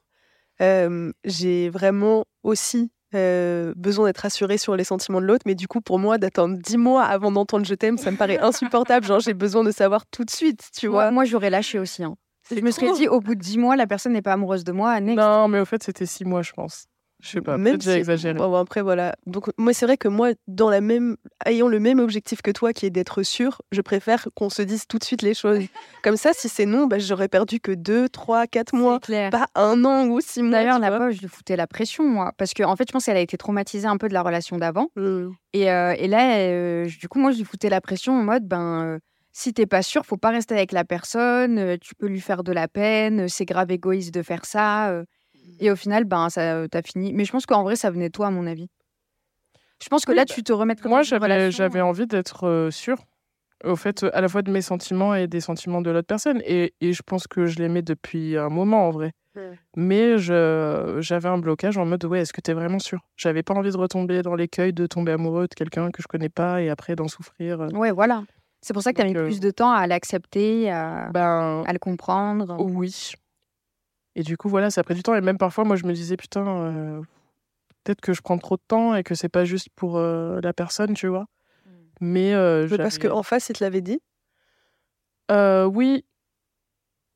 [0.59, 5.99] j'ai vraiment aussi besoin d'être rassurée sur les sentiments de l'autre, mais du coup, pour
[5.99, 9.05] moi, d'attendre dix mois avant d'entendre je t'aime, ça me paraît insupportable.
[9.05, 11.11] Genre, j'ai besoin de savoir tout de suite, tu vois?
[11.11, 12.03] Moi, j'aurais lâché aussi.
[12.03, 12.15] Hein.
[12.51, 14.71] Je me serais dit, au bout de dix mois, la personne n'est pas amoureuse de
[14.71, 14.99] moi.
[15.01, 16.87] Non, mais au fait, c'était six mois, je pense.
[17.21, 18.35] Je sais pas, peut-être j'ai exagéré.
[18.35, 19.15] Bon, après, voilà.
[19.25, 21.15] Donc, moi, c'est vrai que moi, dans la même...
[21.45, 24.85] ayant le même objectif que toi, qui est d'être sûr, je préfère qu'on se dise
[24.85, 25.59] tout de suite les choses.
[26.03, 28.99] Comme ça, si c'est non, bah, j'aurais perdu que deux, trois, quatre mois.
[28.99, 29.31] Clair.
[29.31, 30.51] Pas un an ou six mois.
[30.51, 32.31] D'ailleurs, la pauvre, je lui foutais la pression, moi.
[32.37, 34.57] Parce qu'en en fait, je pense qu'elle a été traumatisée un peu de la relation
[34.57, 34.89] d'avant.
[34.95, 35.29] Mmh.
[35.53, 38.47] Et, euh, et, là, euh, du coup, moi, je lui foutais la pression en mode,
[38.47, 38.83] ben.
[38.83, 38.99] Euh,
[39.37, 42.53] si t'es pas sûr, faut pas rester avec la personne, tu peux lui faire de
[42.53, 45.03] la peine, c'est grave égoïste de faire ça.
[45.59, 47.11] et au final, ben, ça, t'as fini.
[47.11, 48.69] Mais je pense qu'en vrai, ça venait de toi, à mon avis.
[49.83, 52.95] Je pense que là, bah, tu te remets Moi, j'avais, j'avais envie d'être sûr,
[53.65, 56.41] au fait, à la fois de mes sentiments et des sentiments de l'autre personne.
[56.45, 59.11] Et, et je pense que je l'aimais depuis un moment, en vrai.
[59.75, 63.43] Mais je, j'avais un blocage en mode, ouais, est-ce que tu es vraiment sûr J'avais
[63.43, 66.61] pas envie de retomber dans l'écueil de tomber amoureux de quelqu'un que je connais pas
[66.61, 67.67] et après d'en souffrir.
[67.73, 68.23] Ouais, voilà.
[68.65, 71.71] C'est pour ça que tu as mis plus de temps à l'accepter, à, ben, à
[71.71, 72.59] le comprendre.
[72.59, 73.11] Oui.
[74.15, 75.13] Et du coup, voilà, ça a pris du temps.
[75.13, 77.01] Et même parfois, moi, je me disais, putain, euh,
[77.83, 80.51] peut-être que je prends trop de temps et que c'est pas juste pour euh, la
[80.51, 81.27] personne, tu vois.
[81.27, 81.69] Mmh.
[82.01, 82.33] Mais.
[82.33, 83.99] Euh, parce qu'en face, il te l'avait dit?
[85.29, 86.03] Oui.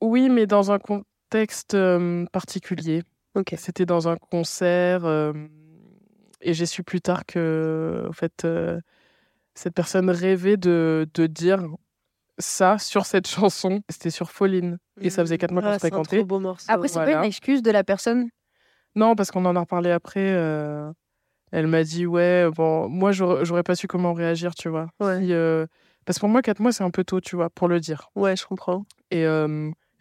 [0.01, 1.75] Oui, mais dans un contexte
[2.31, 3.01] particulier.
[3.33, 3.55] Ok.
[3.57, 5.33] C'était dans un concert
[6.41, 8.45] et j'ai su plus tard que, en fait,
[9.59, 11.61] cette personne rêvait de, de dire
[12.37, 13.81] ça sur cette chanson.
[13.89, 14.77] C'était sur Falling.
[15.01, 16.25] Et ça faisait quatre mois qu'on se fréquentait.
[16.69, 18.29] Après, c'est pas une excuse de la personne?
[18.95, 20.29] Non, parce qu'on en a reparlé après.
[21.51, 24.87] elle m'a dit, ouais, bon, moi, j'aurais pas su comment réagir, tu vois.
[24.97, 28.09] parce que pour moi, quatre mois, c'est un peu tôt, tu vois, pour le dire.
[28.15, 28.85] Ouais, je comprends.
[29.11, 29.25] Et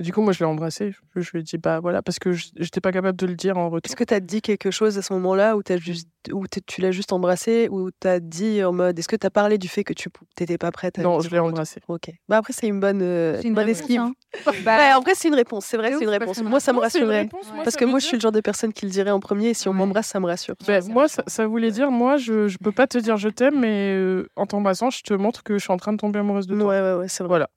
[0.00, 0.94] du coup, moi, je l'ai embrassé.
[1.16, 3.68] Je, lui ai dit, bah voilà, parce que j'étais pas capable de le dire en
[3.68, 3.90] retour.
[3.90, 6.80] Est-ce que tu as dit quelque chose à ce moment-là où, as juste, où tu
[6.80, 9.66] l'as juste embrassé ou tu as dit en mode, est-ce que tu as parlé du
[9.66, 10.08] fait que tu
[10.38, 11.80] n'étais pas prête à Non, je l'ai embrassé.
[11.88, 12.10] Ok.
[12.28, 14.00] Bah après, c'est une bonne, euh, une bonne esquive.
[14.00, 14.12] Hein.
[14.64, 15.66] bah, en vrai, c'est une réponse.
[15.66, 16.40] C'est vrai, c'est une réponse.
[16.42, 17.28] Moi, ça me rassurerait.
[17.64, 19.54] parce que moi, je suis le genre de personne qui le dirait en premier et
[19.54, 20.54] si on m'embrasse, ça me rassure.
[20.66, 23.94] Bah, moi, ça, voulait dire, moi, je, je peux pas te dire je t'aime, mais
[23.94, 26.54] euh, en t'embrassant, je te montre que je suis en train de tomber amoureuse de
[26.54, 26.68] toi.
[26.68, 27.28] Ouais, ouais, ouais, c'est vrai.
[27.28, 27.50] Voilà.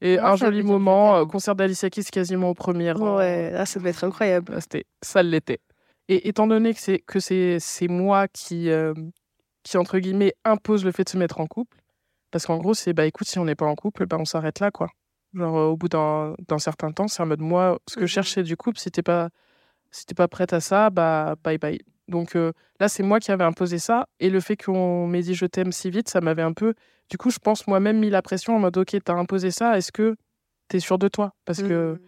[0.00, 3.16] Et un joli moment, euh, concert d'Alicia Keys quasiment au premier rang.
[3.18, 4.52] Ouais, ah, ça devait être incroyable.
[4.56, 5.60] Ah, c'était, ça l'était.
[6.08, 8.92] Et étant donné que c'est que c'est, c'est moi qui euh,
[9.62, 11.78] qui entre guillemets impose le fait de se mettre en couple,
[12.30, 14.60] parce qu'en gros c'est bah écoute si on n'est pas en couple, bah on s'arrête
[14.60, 14.88] là quoi.
[15.34, 18.14] Genre au bout d'un, d'un certain temps, c'est en mode moi ce que je mmh
[18.14, 19.30] cherchais du couple, si t'es pas
[19.90, 21.80] si t'es pas prête à ça, bah bye bye.
[22.08, 25.34] Donc euh, là c'est moi qui avais imposé ça et le fait qu'on m'ait dit
[25.34, 26.74] je t'aime si vite, ça m'avait un peu
[27.10, 29.92] du coup, je pense moi-même mis la pression en mode ok, t'as imposé ça, est-ce
[29.92, 30.16] que
[30.68, 31.34] t'es sûr de toi?
[31.44, 31.94] Parce que.
[31.94, 31.98] Mmh.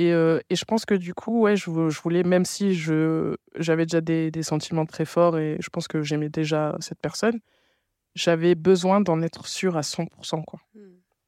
[0.00, 3.34] Et, euh, et, je pense que du coup, ouais, je, je voulais, même si je,
[3.56, 7.40] j'avais déjà des, des, sentiments très forts et je pense que j'aimais déjà cette personne,
[8.14, 10.44] j'avais besoin d'en être sûr à 100%.
[10.44, 10.60] Quoi.
[10.76, 10.80] Mmh.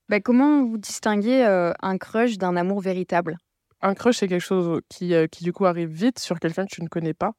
[0.09, 3.39] Bah, comment vous distinguez euh, un crush d'un amour véritable?
[3.83, 6.83] Un crush, c'est quelque chose qui, qui, du coup, arrive vite sur quelqu'un que tu
[6.83, 7.33] ne connais pas.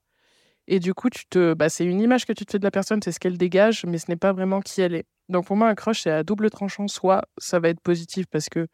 [0.68, 2.72] Et du coup, tu te, bah, c'est une image que tu te fais de la
[2.72, 5.06] personne, c'est ce qu'elle dégage, mais ce n'est pas vraiment qui elle est.
[5.30, 6.88] Donc pour moi, un crush, c'est à double tranchant.
[6.88, 8.68] Soit ça va être positif parce que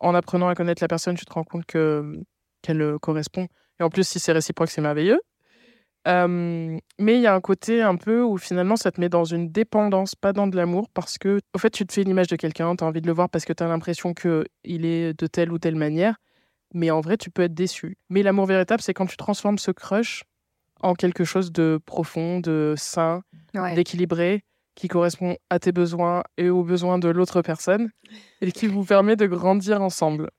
[0.00, 2.20] en apprenant à connaître la personne, tu te rends compte que
[2.62, 3.46] qu'elle euh, correspond.
[3.80, 5.20] Et en plus, si c'est réciproque, c'est merveilleux.
[6.06, 6.80] mais
[7.16, 10.14] il y a un côté un peu où finalement ça te met dans une dépendance,
[10.14, 12.76] pas dans de l'amour, parce que au fait tu te fais une image de quelqu'un,
[12.76, 15.52] tu as envie de le voir parce que tu as l'impression qu'il est de telle
[15.52, 16.16] ou telle manière,
[16.74, 17.98] mais en vrai tu peux être déçu.
[18.10, 20.24] Mais l'amour véritable, c'est quand tu transformes ce crush
[20.80, 23.22] en quelque chose de profond, de sain,
[23.74, 27.90] d'équilibré, qui correspond à tes besoins et aux besoins de l'autre personne
[28.40, 30.30] et qui vous permet de grandir ensemble.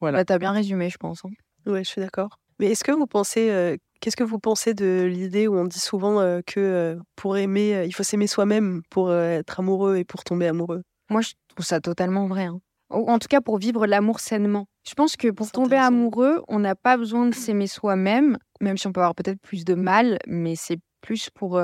[0.00, 0.18] Voilà.
[0.18, 1.24] Bah, tu as bien résumé, je pense.
[1.24, 1.30] Hein.
[1.66, 2.40] Oui, je suis d'accord.
[2.58, 5.80] Mais est-ce que vous pensez, euh, qu'est-ce que vous pensez de l'idée où on dit
[5.80, 10.24] souvent euh, que euh, pour aimer, il faut s'aimer soi-même pour être amoureux et pour
[10.24, 10.82] tomber amoureux?
[11.10, 12.44] Moi, je trouve ça totalement vrai.
[12.44, 12.60] Hein.
[12.94, 14.66] En tout cas, pour vivre l'amour sainement.
[14.88, 18.86] Je pense que pour tomber amoureux, on n'a pas besoin de s'aimer soi-même, même si
[18.86, 21.58] on peut avoir peut-être plus de mal, mais c'est plus pour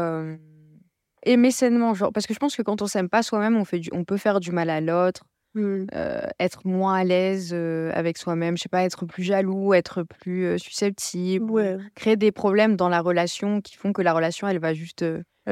[1.24, 3.82] aimer sainement, genre, parce que je pense que quand on s'aime pas soi-même, on, fait
[3.92, 5.86] on peut faire du mal à l'autre, mmh.
[5.94, 10.02] euh, être moins à l'aise euh, avec soi-même, je sais pas, être plus jaloux, être
[10.02, 14.60] plus euh, susceptible, créer des problèmes dans la relation qui font que la relation, elle
[14.60, 15.04] va juste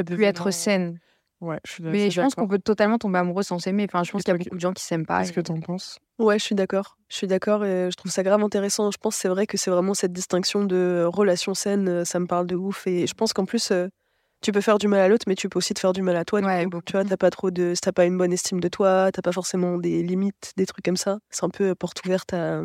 [0.07, 0.99] plus être saine.
[1.41, 3.87] Ouais, je suis Mais je pense qu'on peut totalement tomber amoureux sans s'aimer.
[3.89, 5.21] Enfin, je pense qu'il y a beaucoup de gens qui s'aiment pas.
[5.21, 5.99] Qu'est-ce que tu en penses?
[6.19, 6.99] Ouais, je suis d'accord.
[7.09, 8.91] Je suis d'accord et je trouve ça grave intéressant.
[8.91, 12.47] Je pense c'est vrai que c'est vraiment cette distinction de relation saine, ça me parle
[12.47, 12.87] de ouf.
[12.89, 13.73] Et je pense qu'en plus,
[14.41, 16.17] tu peux faire du mal à l'autre, mais tu peux aussi te faire du mal
[16.17, 16.41] à toi.
[16.41, 19.23] Ouais, tu vois, t'as pas trop de, t'as pas une bonne estime de toi, t'as
[19.23, 21.19] pas forcément des limites, des trucs comme ça.
[21.31, 22.63] C'est un peu porte ouverte à,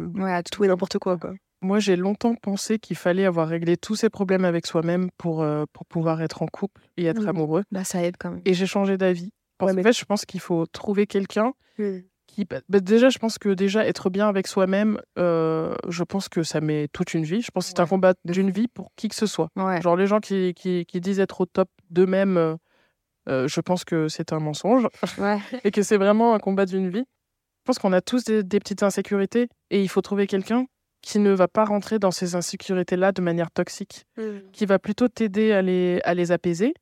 [0.51, 1.33] tout et n'importe quoi, quoi.
[1.63, 5.65] Moi, j'ai longtemps pensé qu'il fallait avoir réglé tous ces problèmes avec soi-même pour, euh,
[5.73, 7.29] pour pouvoir être en couple et être mmh.
[7.29, 7.63] amoureux.
[7.71, 8.41] Bah, ça aide quand même.
[8.45, 9.31] Et j'ai changé d'avis.
[9.59, 11.99] En fait, je pense qu'il faut trouver quelqu'un mmh.
[12.49, 16.43] Bah, bah, déjà, je pense que déjà être bien avec soi-même, euh, je pense que
[16.43, 17.41] ça met toute une vie.
[17.41, 19.49] Je pense que c'est un combat d'une vie pour qui que ce soit.
[19.81, 22.55] Genre les gens qui, qui, disent être au top d'eux-mêmes, euh,
[23.29, 24.87] euh, je pense que c'est un mensonge
[25.63, 27.05] et que c'est vraiment un combat d'une vie.
[27.05, 30.65] Je pense qu'on a tous des, petites insécurités et il faut trouver quelqu'un
[31.03, 34.23] qui ne va pas rentrer dans ces insécurités-là de manière toxique, mmh.
[34.51, 36.73] qui va plutôt t'aider à les, à les apaiser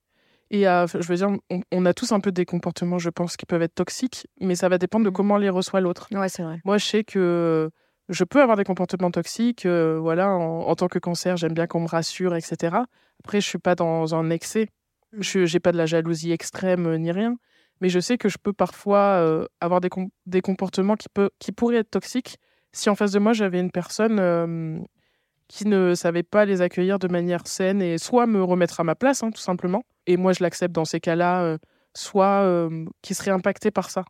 [0.52, 1.30] et je veux dire,
[1.72, 4.68] on, a tous un peu des comportements, je pense, qui peuvent être toxiques, mais ça
[4.68, 5.14] va dépendre de mmh.
[5.14, 6.10] comment les reçoit l'autre.
[6.12, 6.60] Ouais, c'est vrai.
[6.66, 7.70] Moi, je sais que
[8.10, 9.66] je peux avoir des comportements toxiques.
[9.66, 12.80] Euh, voilà, en, tant que cancer, j'aime bien qu'on me rassure, etc.
[13.24, 14.68] Après, je suis pas dans un excès.
[15.14, 15.22] Mmh.
[15.22, 17.38] Je n'ai pas de la jalousie extrême euh, ni rien.
[17.80, 19.90] Mais je sais que je peux parfois euh, avoir des,
[20.26, 22.38] des comportements qui, peut, qui pourraient être toxiques
[22.74, 24.86] si en face de moi, j'avais une personne
[25.48, 28.96] qui ne savait pas les accueillir de manière saine et soit me remettre à ma
[28.96, 31.58] place, hein, tout simplement, et moi je l'accepte dans ces cas-là,
[31.94, 32.70] soit
[33.02, 34.06] qui serait impacté par ça.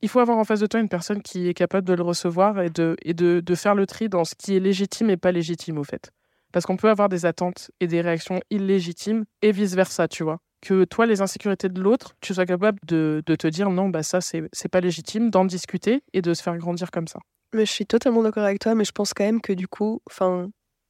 [0.00, 2.60] Il faut avoir en face de toi une personne qui est capable de le recevoir
[2.60, 5.30] et de, et de, de faire le tri dans ce qui est légitime et pas
[5.30, 6.10] légitime, au fait.
[6.52, 10.40] Parce qu'on peut avoir des attentes et des réactions illégitimes et vice-versa, tu vois.
[10.62, 14.02] Que toi, les insécurités de l'autre, tu sois capable de, de, te dire non, bah
[14.02, 17.18] ça, c'est pas légitime, d'en discuter et de se faire grandir comme ça.
[17.52, 20.00] Mais je suis totalement d'accord avec toi, mais je pense quand même que du coup,
[20.08, 20.48] enfin,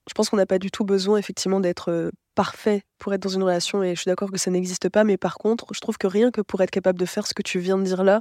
[0.09, 3.43] je pense qu'on n'a pas du tout besoin effectivement d'être parfait pour être dans une
[3.43, 6.07] relation et je suis d'accord que ça n'existe pas, mais par contre, je trouve que
[6.07, 8.21] rien que pour être capable de faire ce que tu viens de dire là,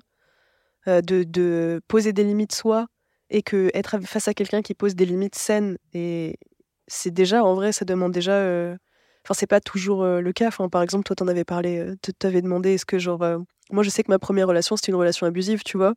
[0.87, 2.87] euh, de, poser des limites soi
[3.29, 6.37] et que être face à quelqu'un qui pose des limites saines, et
[6.87, 8.33] c'est déjà, en vrai, ça demande déjà.
[8.33, 8.75] Euh,
[9.23, 10.47] enfin, c'est pas toujours euh, le cas.
[10.47, 13.23] Enfin, par exemple, toi, t'en avais parlé, tu t'avais demandé est-ce que, genre.
[13.71, 15.93] moi, je sais que ma première relation, c'était une relation abusive, tu vois.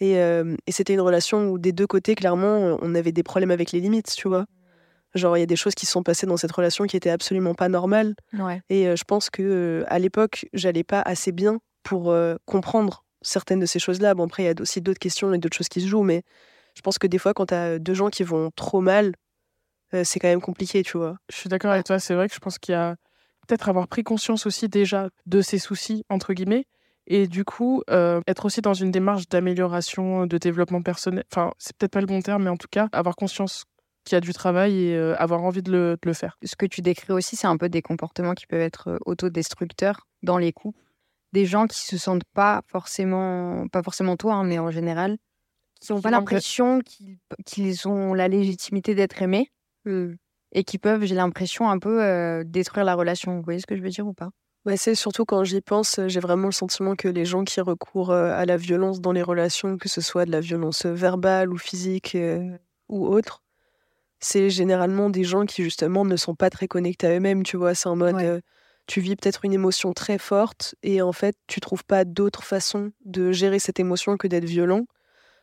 [0.00, 3.70] Et, et c'était une relation où des deux côtés, clairement, on avait des problèmes avec
[3.70, 4.46] les limites, tu vois.
[5.14, 7.10] Genre, il y a des choses qui se sont passées dans cette relation qui étaient
[7.10, 8.14] absolument pas normales.
[8.68, 13.04] Et euh, je pense que euh, à l'époque, j'allais pas assez bien pour euh, comprendre
[13.22, 14.14] certaines de ces choses-là.
[14.14, 16.22] Bon, après, il y a aussi d'autres questions et d'autres choses qui se jouent, mais
[16.74, 19.14] je pense que des fois, quand tu as deux gens qui vont trop mal,
[20.02, 21.16] c'est quand même compliqué, tu vois.
[21.30, 21.98] Je suis d'accord avec toi.
[21.98, 22.96] C'est vrai que je pense qu'il y a
[23.46, 26.66] peut-être avoir pris conscience aussi déjà de ces soucis, entre guillemets,
[27.06, 31.24] et du coup, être aussi dans une démarche d'amélioration, de développement personnel.
[31.30, 33.66] Enfin, c'est peut-être pas le bon terme, mais en tout cas, avoir conscience
[34.04, 36.36] qui a du travail et euh, avoir envie de le, le, faire.
[36.44, 40.06] Ce que tu décris aussi, c'est un peu des comportements qui peuvent être euh, autodestructeurs
[40.22, 40.78] dans les couples.
[41.32, 45.16] Des gens qui se sentent pas forcément, pas forcément toi, hein, mais en général,
[45.80, 46.80] qui n'ont pas l'impression
[47.44, 49.50] qu'ils ont la légitimité d'être aimés
[49.84, 50.14] mmh.
[50.52, 53.36] et qui peuvent, j'ai l'impression, un peu euh, détruire la relation.
[53.36, 54.30] Vous voyez ce que je veux dire ou pas?
[54.64, 58.12] Ouais, c'est surtout quand j'y pense, j'ai vraiment le sentiment que les gens qui recourent
[58.12, 62.16] à la violence dans les relations, que ce soit de la violence verbale ou physique
[62.88, 63.44] ou autre,
[64.24, 67.74] c'est généralement des gens qui justement ne sont pas très connectés à eux-mêmes, tu vois.
[67.74, 68.40] C'est en mode, euh,
[68.86, 72.90] tu vis peut-être une émotion très forte et en fait, tu trouves pas d'autre façon
[73.04, 74.86] de gérer cette émotion que d'être violent.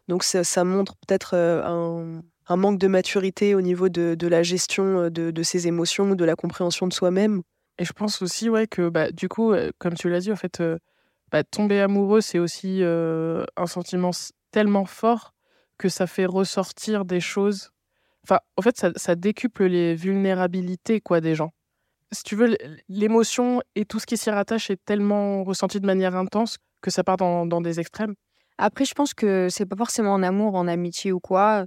[0.07, 5.09] Donc ça, montre peut-être euh, un, manque de maturité au niveau de, la gestion euh,
[5.09, 7.41] de, ses émotions, de la compréhension de soi-même.
[7.77, 10.61] Et je pense aussi, ouais, que bah, du coup, comme tu l'as dit, en fait,
[11.31, 14.11] bah, tomber amoureux, c'est aussi un sentiment
[14.51, 15.33] tellement fort
[15.77, 17.71] que ça fait ressortir des choses
[18.23, 21.51] Enfin, en fait, ça, décuple les vulnérabilités quoi des gens.
[22.11, 22.55] Si tu veux,
[22.89, 27.03] l'émotion et tout ce qui s'y rattache est tellement ressenti de manière intense que ça
[27.03, 28.15] part dans, des extrêmes.
[28.57, 31.65] Après, je pense que c'est pas forcément en amour, en amitié ou quoi.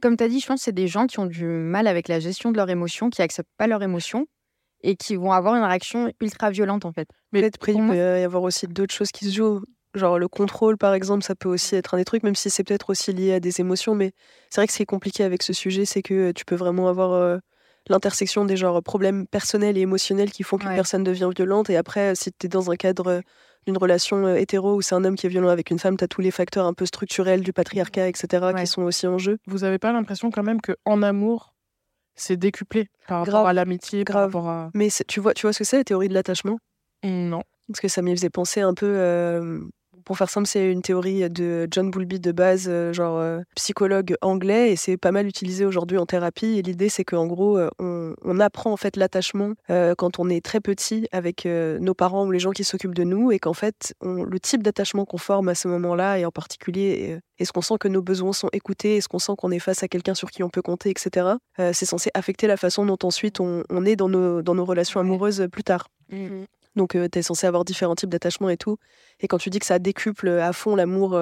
[0.00, 2.08] Comme tu as dit, je pense que c'est des gens qui ont du mal avec
[2.08, 4.26] la gestion de leurs émotions, qui acceptent pas leurs émotions
[4.82, 7.08] et qui vont avoir une réaction ultra violente en fait.
[7.32, 9.60] Mais peut-être il peut y avoir aussi d'autres choses qui se jouent.
[9.94, 12.62] Genre le contrôle, par exemple, ça peut aussi être un des trucs, même si c'est
[12.62, 13.96] peut-être aussi lié à des émotions.
[13.96, 14.12] Mais
[14.48, 16.88] c'est vrai que ce qui est compliqué avec ce sujet, c'est que tu peux vraiment
[16.88, 17.38] avoir euh,
[17.90, 21.68] l'intersection des genres problèmes personnels et émotionnels qui font qu'une personne devient violente.
[21.70, 23.20] Et après, si tu es dans un cadre euh,
[23.66, 26.04] d'une relation euh, hétéro où c'est un homme qui est violent avec une femme, tu
[26.04, 29.38] as tous les facteurs un peu structurels du patriarcat, etc., qui sont aussi en jeu.
[29.46, 31.54] Vous avez pas l'impression quand même qu'en amour,
[32.14, 34.70] c'est décuplé par rapport à l'amitié, par rapport à...
[34.74, 36.58] Mais tu vois, tu vois ce que c'est la théorie de l'attachement?
[37.02, 37.42] Non.
[37.66, 39.60] Parce que ça m'y faisait penser un peu
[40.04, 44.16] pour faire simple, c'est une théorie de John Bowlby de base, euh, genre euh, psychologue
[44.20, 46.58] anglais, et c'est pas mal utilisé aujourd'hui en thérapie.
[46.58, 50.60] Et l'idée, c'est qu'en gros, euh, on, apprend en fait l'attachement quand on est très
[50.60, 54.40] petit avec nos parents ou les gens qui s'occupent de nous, et qu'en fait, le
[54.40, 58.00] type d'attachement qu'on forme à ce moment-là, et en particulier, est-ce qu'on sent que nos
[58.00, 60.62] besoins sont écoutés, est-ce qu'on sent qu'on est face à quelqu'un sur qui on peut
[60.62, 61.26] compter, etc.
[61.58, 65.46] c'est censé affecter la façon dont ensuite on, est dans nos, dans nos relations amoureuses
[65.52, 65.88] plus tard.
[66.10, 66.44] Mmh.
[66.76, 68.76] Donc, tu es censé avoir différents types d'attachements et tout.
[69.20, 71.20] Et quand tu dis que ça décuple à fond l'amour,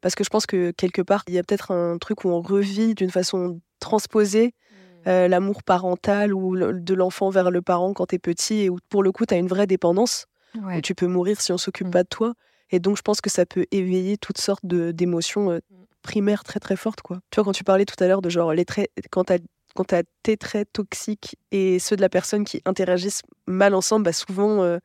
[0.00, 2.40] parce que je pense que quelque part, il y a peut-être un truc où on
[2.40, 4.54] revit d'une façon transposée
[5.06, 5.26] mmh.
[5.26, 9.02] l'amour parental ou de l'enfant vers le parent quand tu es petit, et où pour
[9.02, 10.26] le coup, tu as une vraie dépendance,
[10.56, 11.92] où tu peux mourir si on s'occupe mmh.
[11.92, 12.34] pas de toi.
[12.70, 15.60] Et donc, je pense que ça peut éveiller toutes sortes d'émotions mmh.
[16.02, 17.02] primaires très très fortes.
[17.02, 17.20] Quoi.
[17.30, 19.34] Tu vois, quand tu parlais tout à l'heure de genre les traits, quand tu quand
[19.34, 19.38] tu as
[20.22, 24.78] tes traits toxiques et ceux de la personne qui interagissent mal ensemble, bah souvent, euh,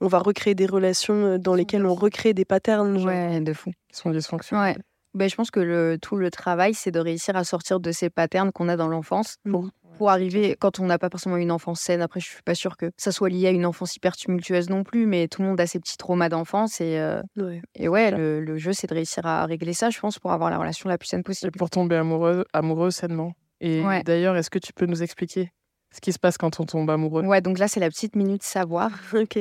[0.00, 3.04] on va recréer des relations euh, dans lesquelles on recrée des patterns.
[3.04, 3.70] Ouais, de fou.
[3.88, 4.76] Qui sont dysfonctionnels.
[4.76, 4.82] Ouais.
[5.12, 8.10] Ben, je pense que le, tout le travail, c'est de réussir à sortir de ces
[8.10, 9.70] patterns qu'on a dans l'enfance pour, mmh.
[9.98, 12.76] pour arriver, quand on n'a pas forcément une enfance saine, après, je suis pas sûre
[12.76, 15.60] que ça soit lié à une enfance hyper tumultueuse non plus, mais tout le monde
[15.60, 16.80] a ses petits traumas d'enfance.
[16.80, 19.98] Et, euh, ouais, et ouais, le, le, jeu, c'est de réussir à régler ça, je
[19.98, 21.48] pense, pour avoir la relation la plus saine possible.
[21.48, 23.32] Et pour tomber amoureux, amoureux sainement.
[23.60, 25.52] Et d'ailleurs, est-ce que tu peux nous expliquer
[25.92, 27.24] ce qui se passe quand on tombe amoureux?
[27.24, 28.90] Ouais, donc là, c'est la petite minute savoir.
[29.14, 29.38] ok.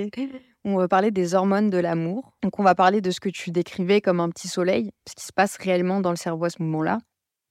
[0.66, 2.34] On va parler des hormones de l'amour.
[2.44, 5.26] Donc, on va parler de ce que tu décrivais comme un petit soleil, ce qui
[5.26, 7.00] se passe réellement dans le cerveau à ce moment-là.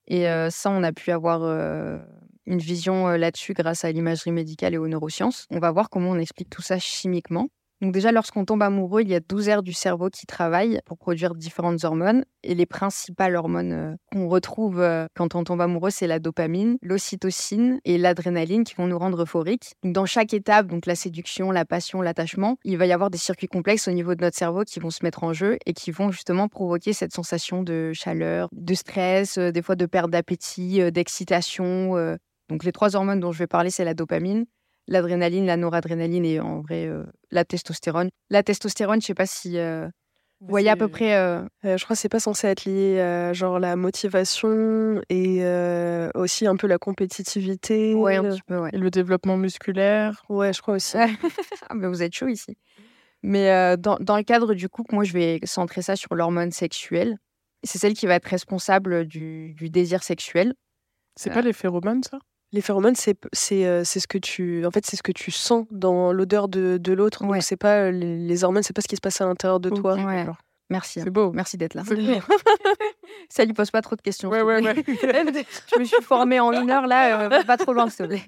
[0.09, 1.99] Et euh, ça, on a pu avoir euh,
[2.47, 5.47] une vision euh, là-dessus grâce à l'imagerie médicale et aux neurosciences.
[5.51, 7.49] On va voir comment on explique tout ça chimiquement.
[7.81, 10.99] Donc déjà, lorsqu'on tombe amoureux, il y a 12 aires du cerveau qui travaillent pour
[10.99, 12.24] produire différentes hormones.
[12.43, 16.79] Et les principales hormones euh, qu'on retrouve euh, quand on tombe amoureux, c'est la dopamine,
[16.83, 19.74] l'ocytocine et l'adrénaline qui vont nous rendre euphoriques.
[19.85, 23.47] dans chaque étape, donc la séduction, la passion, l'attachement, il va y avoir des circuits
[23.47, 26.11] complexes au niveau de notre cerveau qui vont se mettre en jeu et qui vont
[26.11, 32.18] justement provoquer cette sensation de chaleur, de stress, euh, des fois de perte d'appétit, d'excitation.
[32.49, 34.47] Donc les trois hormones dont je vais parler, c'est la dopamine,
[34.89, 36.91] l'adrénaline, la noradrénaline et en vrai
[37.30, 38.11] la testostérone.
[38.30, 39.59] La testostérone, je sais pas si
[40.41, 41.11] vous voyez à peu près.
[41.62, 45.43] je crois que c'est pas censé être lié à genre la motivation et
[46.14, 47.95] aussi un peu la compétitivité.
[47.95, 48.70] Ouais, un petit peu, ouais.
[48.72, 50.24] Et le développement musculaire.
[50.28, 50.97] Ouais, je crois aussi.
[51.68, 52.57] ah, mais vous êtes chaud ici.
[53.22, 57.18] Mais dans, dans, le cadre du couple, moi, je vais centrer ça sur l'hormone sexuelle.
[57.64, 60.55] C'est celle qui va être responsable du, du désir sexuel.
[61.16, 62.20] C'est pas les phéromones, ça?
[62.53, 66.12] Les phéromones, c'est c'est ce que tu en fait c'est ce que tu sens dans
[66.12, 67.24] l'odeur de, de l'autre.
[67.24, 69.96] Donc c'est pas les, hormones, c'est pas ce qui se passe à l'intérieur de toi.
[70.70, 71.01] Merci.
[71.01, 71.05] Hein.
[71.05, 71.32] C'est beau.
[71.32, 71.82] Merci d'être là.
[73.30, 74.28] Ça lui pose pas trop de questions.
[74.28, 74.74] Ouais, ouais, ouais.
[74.86, 78.22] je me suis formée en une heure là, euh, pas trop loin s'il te plaît.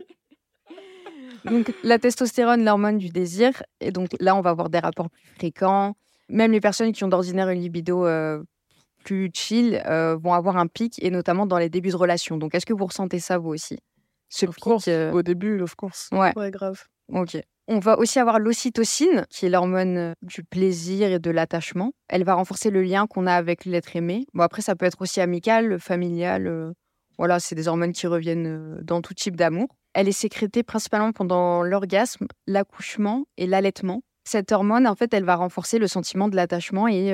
[1.45, 5.27] Donc la testostérone, l'hormone du désir, et donc là on va avoir des rapports plus
[5.37, 5.97] fréquents.
[6.29, 8.43] Même les personnes qui ont d'ordinaire une libido euh,
[9.05, 12.37] plus chill euh, vont avoir un pic, et notamment dans les débuts de relation.
[12.37, 13.79] Donc est-ce que vous ressentez ça vous aussi?
[14.31, 14.89] Ce of course.
[14.89, 16.09] Euh, au début, of course.
[16.12, 16.33] Ouais.
[16.37, 16.85] Ouais, grave.
[17.12, 17.37] Ok.
[17.68, 21.93] On va aussi avoir l'ocytocine, qui est l'hormone euh, du plaisir et de l'attachement.
[22.09, 24.26] Elle va renforcer le lien qu'on a avec l'être aimé.
[24.33, 26.47] Bon, après, ça peut être aussi amical, familial.
[26.47, 26.72] Euh,
[27.18, 29.68] voilà, c'est des hormones qui reviennent dans tout type d'amour.
[29.93, 34.03] Elle est sécrétée principalement pendant l'orgasme, l'accouchement et l'allaitement.
[34.24, 37.09] Cette hormone, en fait, elle va renforcer le sentiment de l'attachement et,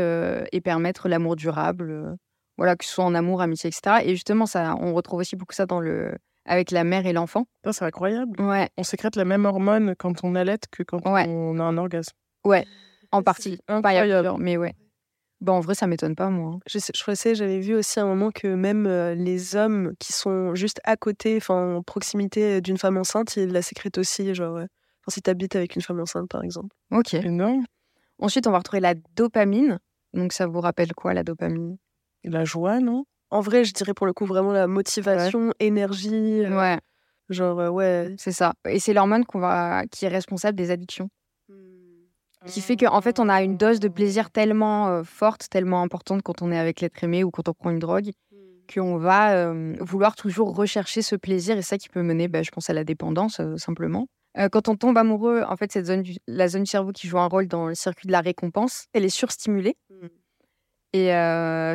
[0.53, 2.17] et, permettre l'amour durable.
[2.59, 4.03] voilà, que ce soit en amour, amitié, etc.
[4.05, 6.13] Et justement, ça, on retrouve aussi beaucoup ça dans le,
[6.47, 7.47] avec la mère et l'enfant.
[7.71, 8.41] C'est incroyable.
[8.41, 8.71] Ouais.
[8.77, 12.17] On sécrète la même hormone quand on allait que quand on a un orgasme.
[12.45, 12.65] Ouais,
[13.13, 13.59] en partie.
[13.69, 14.37] Incroyable.
[14.39, 14.75] mais ouais.
[15.43, 16.53] Bon, en vrai, ça m'étonne pas, moi.
[16.55, 16.59] Hein.
[16.67, 20.15] Je, je sais, j'avais vu aussi à un moment que même euh, les hommes qui
[20.15, 24.35] sont juste à côté, enfin en proximité d'une femme enceinte, ils la sécrètent aussi.
[24.35, 24.63] Genre, ouais.
[24.63, 26.75] enfin, si tu habites avec une femme enceinte, par exemple.
[26.91, 27.13] Ok.
[27.13, 27.65] Énorme.
[28.19, 29.79] Ensuite, on va retrouver la dopamine.
[30.15, 31.77] Donc, ça vous rappelle quoi, la dopamine?
[32.25, 33.05] La joie, non?
[33.31, 36.45] En vrai, je dirais pour le coup vraiment la motivation, énergie.
[36.45, 36.79] Euh, ouais.
[37.29, 38.15] Genre, euh, ouais.
[38.19, 38.55] C'est ça.
[38.69, 39.85] Et c'est l'hormone qu'on va...
[39.91, 41.09] qui est responsable des addictions.
[41.49, 42.47] Mmh.
[42.47, 45.83] Qui fait qu'en en fait, on a une dose de plaisir tellement euh, forte, tellement
[45.83, 48.37] importante quand on est avec l'être aimé ou quand on prend une drogue, mmh.
[48.73, 51.57] qu'on va vouloir toujours rechercher ce plaisir.
[51.59, 54.07] Et ça qui peut mener, bah, je pense, à la dépendance, simplement.
[54.53, 57.27] quand on tombe amoureux, en fait, cette zone la zone du cerveau qui joue un
[57.27, 59.77] rôle dans le circuit de la récompense, elle est surstimulée.
[60.95, 60.99] Mmh.
[60.99, 61.09] Et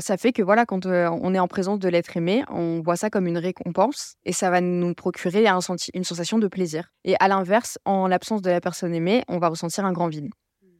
[0.01, 3.09] ça fait que voilà, quand on est en présence de l'être aimé, on voit ça
[3.09, 5.59] comme une récompense et ça va nous procurer un
[5.93, 6.91] une sensation de plaisir.
[7.03, 10.29] Et à l'inverse, en l'absence de la personne aimée, on va ressentir un grand vide.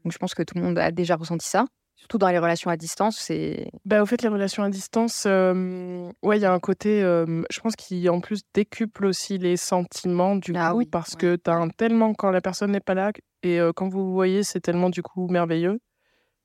[0.03, 1.65] Donc je pense que tout le monde a déjà ressenti ça.
[1.95, 3.69] Surtout dans les relations à distance, c'est.
[3.85, 7.75] Bah, au fait, les relations à distance, ouais, il y a un côté, je pense,
[7.75, 12.15] qui en plus décuple aussi les sentiments du ah coup, parce que tu as tellement
[12.15, 13.11] quand la personne n'est pas là
[13.43, 15.79] et quand vous vous voyez, c'est tellement du coup merveilleux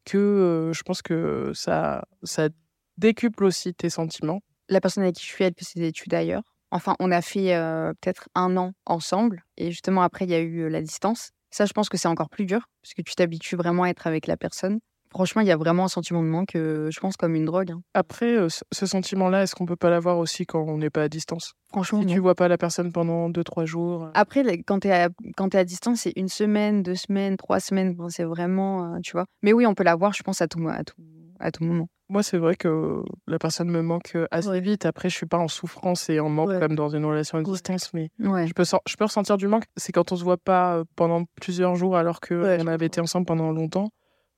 [0.07, 2.49] que je pense que ça, ça
[2.97, 4.41] décuple aussi tes sentiments.
[4.69, 6.43] La personne avec qui je suis, elle fait ses études ailleurs.
[6.71, 7.55] Enfin, on a fait
[8.01, 11.31] peut-être un an ensemble et justement après, il y a eu la distance.
[11.51, 14.07] Ça, je pense que c'est encore plus dur parce que tu t'habitues vraiment à être
[14.07, 14.81] avec la personne.
[15.17, 17.71] Franchement, il y a vraiment un sentiment de manque, je pense, comme une drogue.
[17.71, 17.81] Hein.
[17.95, 18.37] Après,
[18.71, 21.55] ce sentiment-là, est-ce qu'on peut pas l'avoir aussi quand on n'est pas à distance?
[21.71, 24.11] Franchement, si tu vois pas la personne pendant 2-3 jours.
[24.13, 25.09] Après, quand tu es, à...
[25.09, 27.97] es à distance, c'est une semaine, deux semaines, trois semaines.
[28.11, 29.25] c'est vraiment, tu vois.
[29.41, 30.97] Mais oui, on peut l'avoir, je pense, à tout, à tout,
[31.41, 31.89] à tout moment.
[32.11, 34.85] Moi, c'est vrai que la personne me manque assez vite.
[34.85, 37.95] Après, je suis pas en souffrance et en manque comme dans une relation à distance,
[37.95, 39.65] mais je, peux je peux ressentir du manque.
[39.77, 43.51] C'est quand on se voit pas pendant plusieurs jours alors qu'on avait été ensemble pendant
[43.51, 43.89] longtemps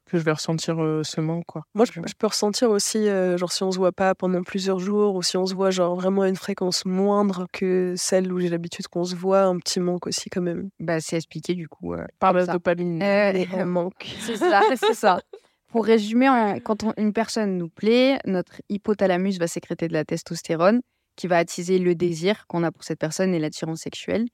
[0.08, 1.44] que je vais ressentir ce manque.
[1.46, 1.62] Quoi.
[1.74, 3.06] Moi, je, peux ressentir aussi,
[3.36, 5.94] genre si on se voit pas pendant plusieurs jours ou si on se voit genre
[5.94, 9.80] vraiment à une fréquence moindre que celle où j'ai l'habitude qu'on se voit, un petit
[9.80, 10.70] manque aussi quand même.
[10.80, 11.94] Bah, c'est expliqué du coup.
[12.18, 13.02] Par la dopamine.
[13.02, 14.16] un manque.
[14.20, 15.20] C'est ça, c'est ça.
[15.68, 20.80] Pour résumer, quand une personne nous plaît, notre hypothalamus va sécréter de la testostérone
[21.14, 24.26] qui va attiser le désir qu'on a pour cette personne et l'attirance sexuelle.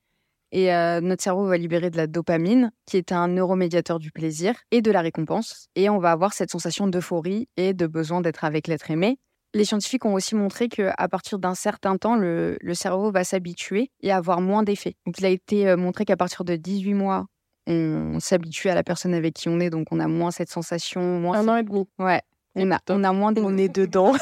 [0.54, 4.54] Et euh, notre cerveau va libérer de la dopamine, qui est un neuromédiateur du plaisir
[4.70, 5.66] et de la récompense.
[5.74, 9.18] Et on va avoir cette sensation d'euphorie et de besoin d'être avec l'être aimé.
[9.52, 14.12] Les scientifiques ont aussi montré qu'à partir d'un certain temps, le, cerveau va s'habituer et
[14.12, 14.94] avoir moins d'effets.
[15.06, 17.26] Donc, il a été euh, montré qu'à partir de 18 mois,
[17.66, 21.18] on s'habitue à la personne avec qui on est, donc on a moins cette sensation.
[21.18, 21.88] Moins un an et demi.
[21.98, 22.20] Ouais.
[22.54, 23.40] On a, on a moins de...
[23.40, 24.12] On est dedans.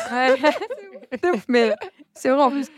[1.49, 1.75] Mais
[2.15, 2.69] c'est vrai en plus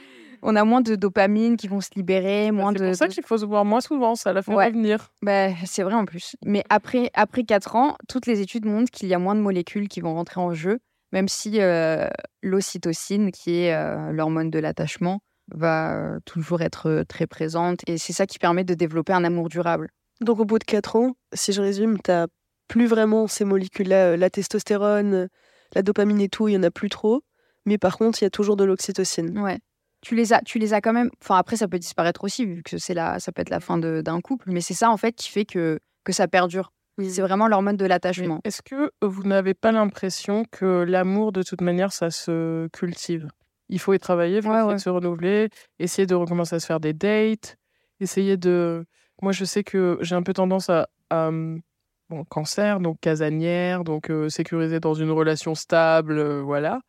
[0.44, 2.78] on a moins de dopamine qui vont se libérer, bah, moins de.
[2.78, 5.10] C'est pour ça qu'il faut se voir moins souvent, ça la fait revenir.
[5.22, 6.36] Bah, c'est vrai en plus.
[6.44, 9.88] Mais après, après 4 ans, toutes les études montrent qu'il y a moins de molécules
[9.88, 10.78] qui vont rentrer en jeu,
[11.12, 12.08] même si euh,
[12.42, 15.20] l'ocytocine, qui est euh, l'hormone de l'attachement,
[15.52, 17.80] va euh, toujours être très présente.
[17.86, 19.88] Et c'est ça qui permet de développer un amour durable.
[20.20, 22.26] Donc au bout de 4 ans, si je résume, tu n'as
[22.68, 25.28] plus vraiment ces molécules-là, la testostérone,
[25.74, 27.22] la dopamine et tout, il y en a plus trop.
[27.66, 29.38] Mais par contre, il y a toujours de l'oxytocine.
[29.38, 29.58] Ouais.
[30.04, 31.10] Tu les as, tu les as quand même.
[31.22, 33.78] Enfin, après, ça peut disparaître aussi, vu que c'est la, ça peut être la fin
[33.78, 34.50] d'un couple.
[34.50, 36.72] Mais c'est ça, en fait, qui fait que, que ça perdure.
[36.98, 38.40] C'est vraiment l'hormone de l'attachement.
[38.44, 43.28] Est-ce que vous n'avez pas l'impression que l'amour, de toute manière, ça se cultive?
[43.68, 45.48] Il faut y travailler, il faut essayer de se renouveler,
[45.80, 47.56] essayer de recommencer à se faire des dates,
[47.98, 48.84] essayer de.
[49.22, 50.88] Moi, je sais que j'ai un peu tendance à.
[51.10, 51.62] Hum,
[52.10, 56.80] bon, cancer, donc casanière, donc euh, sécurisée dans une relation stable, euh, voilà.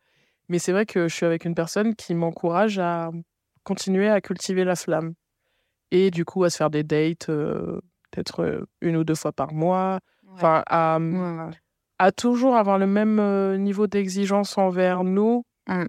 [0.48, 3.10] Mais c'est vrai que je suis avec une personne qui m'encourage à
[3.64, 5.14] continuer à cultiver la flamme.
[5.90, 7.80] Et du coup, à se faire des dates, euh,
[8.10, 10.00] peut-être euh, une ou deux fois par mois.
[10.32, 10.98] Enfin, à,
[11.98, 15.84] à, toujours avoir le même euh, niveau d'exigence envers nous, mmh.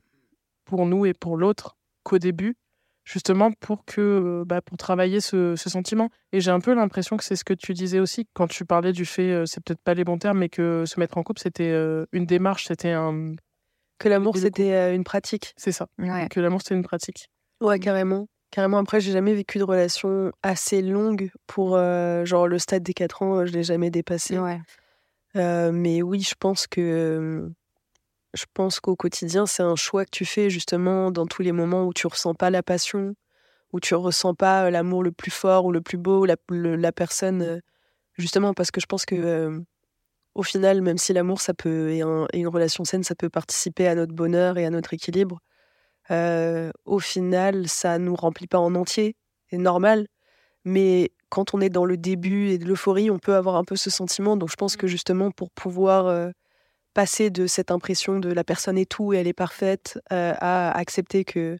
[0.64, 2.55] pour nous et pour l'autre, qu'au début,
[3.03, 6.10] justement pour que bah, pour travailler ce, ce sentiment.
[6.32, 8.93] Et j'ai un peu l'impression que c'est ce que tu disais aussi quand tu parlais
[8.93, 11.76] du fait, c'est peut-être pas les bons termes, mais que se mettre en couple, c'était
[12.14, 13.36] une démarche, c'était un
[14.00, 15.54] que l'amour, c'était euh, une pratique.
[15.58, 15.88] C'est ça.
[16.30, 17.30] Que l'amour, c'était une pratique.
[17.62, 18.28] Ouais, carrément.
[18.52, 22.93] Carrément, après, j'ai jamais vécu de relation assez longue pour, euh, genre, le stade des
[22.93, 24.38] 4 ans, je l'ai jamais dépassé.
[24.38, 24.60] Ouais.
[25.36, 27.50] Euh, mais oui, je pense que.
[28.34, 31.86] Je pense qu'au quotidien, c'est un choix que tu fais justement dans tous les moments
[31.86, 33.16] où tu ressens pas la passion,
[33.74, 37.62] où tu ressens pas l'amour le plus fort ou le plus beau, la, la personne.
[38.18, 39.64] Justement, parce que je pense que
[40.38, 43.96] au final, même si l'amour, ça peut et, une relation saine, ça peut participer à
[43.96, 45.40] notre bonheur et à notre équilibre,
[46.12, 49.16] euh, au final, ça nous remplit pas en entier,
[49.50, 50.06] c'est normal.
[50.64, 53.76] Mais quand on est dans le début et de l'euphorie, on peut avoir un peu
[53.76, 54.38] ce sentiment.
[54.38, 54.90] Donc, je pense que mmh.
[54.90, 56.30] justement, pour pouvoir euh,
[56.94, 60.72] passer de cette impression de la personne est tout et elle est parfaite euh, à
[60.78, 61.58] accepter que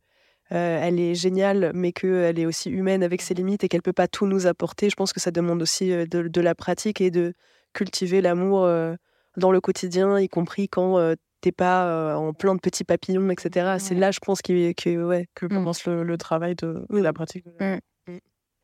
[0.50, 4.08] elle est géniale, mais qu'elle est aussi humaine avec ses limites et qu'elle peut pas
[4.08, 7.34] tout nous apporter, je pense que ça demande aussi de la pratique et de
[7.78, 8.96] cultiver l'amour euh,
[9.38, 13.30] dans le quotidien, y compris quand euh, t'es pas euh, en plein de petits papillons,
[13.30, 13.76] etc.
[13.80, 15.50] C'est là, je pense, que, que, ouais, que mmh.
[15.50, 17.46] commence le, travail de, la pratique.
[17.60, 17.78] Mmh.
[18.08, 18.18] Mmh.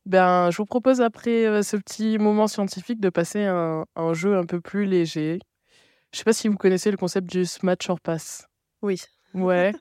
[0.08, 4.46] Ben, je vous propose, après ce petit moment scientifique, de passer à un, jeu un
[4.46, 5.40] peu plus léger.
[6.12, 8.48] Je sais pas si vous connaissez le concept du Smash or Pass.
[8.82, 9.00] Oui.
[9.36, 9.74] Ouais.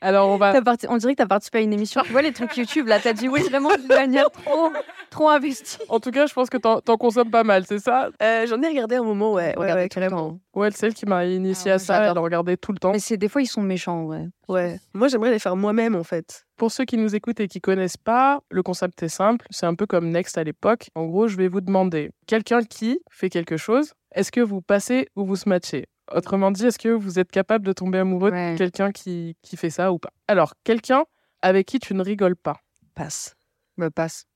[0.00, 0.54] Alors, on va.
[0.88, 2.00] On dirait que tu as participé à une émission.
[2.04, 4.72] Tu vois les trucs YouTube, là, tu as dit oui, vraiment d'une manière trop,
[5.10, 5.78] trop investie.
[5.88, 8.08] En tout cas, je pense que tu en consommes pas mal, c'est ça?
[8.22, 10.38] Euh, J'en ai regardé un moment, ouais, ouais, ouais carrément.
[10.54, 12.92] Ouais, celle qui m'a initié ah à ça, elle regardé tout le temps.
[12.92, 14.26] Mais c'est des fois, ils sont méchants, ouais.
[14.48, 14.80] Ouais.
[14.94, 16.46] Moi, j'aimerais les faire moi-même, en fait.
[16.56, 19.46] Pour ceux qui nous écoutent et qui connaissent pas, le concept est simple.
[19.50, 20.90] C'est un peu comme Next à l'époque.
[20.94, 23.92] En gros, je vais vous demander quelqu'un qui fait quelque chose.
[24.14, 25.86] Est-ce que vous passez ou vous smatchez?
[26.14, 29.70] Autrement dit, est-ce que vous êtes capable de tomber amoureux de quelqu'un qui, qui fait
[29.70, 30.12] ça ou pas?
[30.28, 31.04] Alors, quelqu'un
[31.42, 32.60] avec qui tu ne rigoles pas.
[32.94, 33.36] Passe.
[33.76, 34.26] Bah, passe.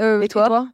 [0.00, 0.68] Euh, et toi,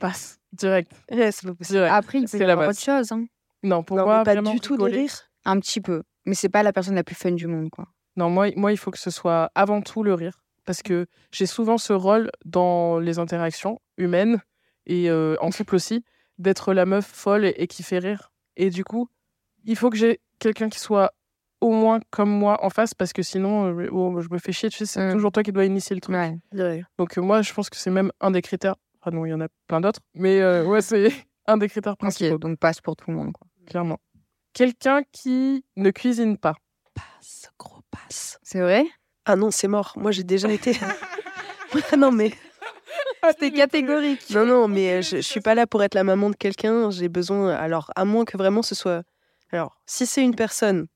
[0.00, 0.38] Passe.
[0.52, 0.92] Direct.
[1.10, 1.92] Yes, Direct.
[1.92, 3.12] Après, il peut y avoir autre chose.
[3.12, 3.26] Hein.
[3.62, 5.12] Non, pour moi, pas du tout de rire.
[5.44, 6.02] Un petit peu.
[6.26, 7.86] Mais c'est pas la personne la plus fun du monde, quoi.
[8.16, 10.42] Non, moi, moi, il faut que ce soit avant tout le rire.
[10.64, 14.42] Parce que j'ai souvent ce rôle dans les interactions humaines
[14.86, 16.04] et euh, en couple aussi,
[16.36, 18.30] d'être la meuf folle et qui fait rire.
[18.56, 19.08] Et du coup,
[19.64, 21.12] il faut que j'ai quelqu'un qui soit
[21.60, 24.68] au moins comme moi en face parce que sinon euh, oh, je me fais chier
[24.70, 26.16] tu sais c'est toujours toi qui dois initier le truc.
[26.98, 29.34] Donc euh, moi je pense que c'est même un des critères ah non il y
[29.34, 31.12] en a plein d'autres mais euh, ouais c'est
[31.46, 32.38] un des critères principaux.
[32.38, 33.46] donc passe pour tout le monde quoi.
[33.66, 33.98] clairement.
[34.54, 36.54] Quelqu'un qui ne cuisine pas.
[36.94, 38.38] Passe gros passe.
[38.42, 38.86] C'est vrai?
[39.24, 39.92] Ah non c'est mort.
[39.96, 40.72] Moi j'ai déjà été.
[41.98, 42.32] Non mais
[43.30, 44.30] c'était catégorique.
[44.30, 46.90] Non non mais je, je suis pas là pour être la maman de quelqu'un.
[46.90, 49.02] J'ai besoin alors à moins que vraiment ce soit
[49.52, 50.86] alors, si c'est une personne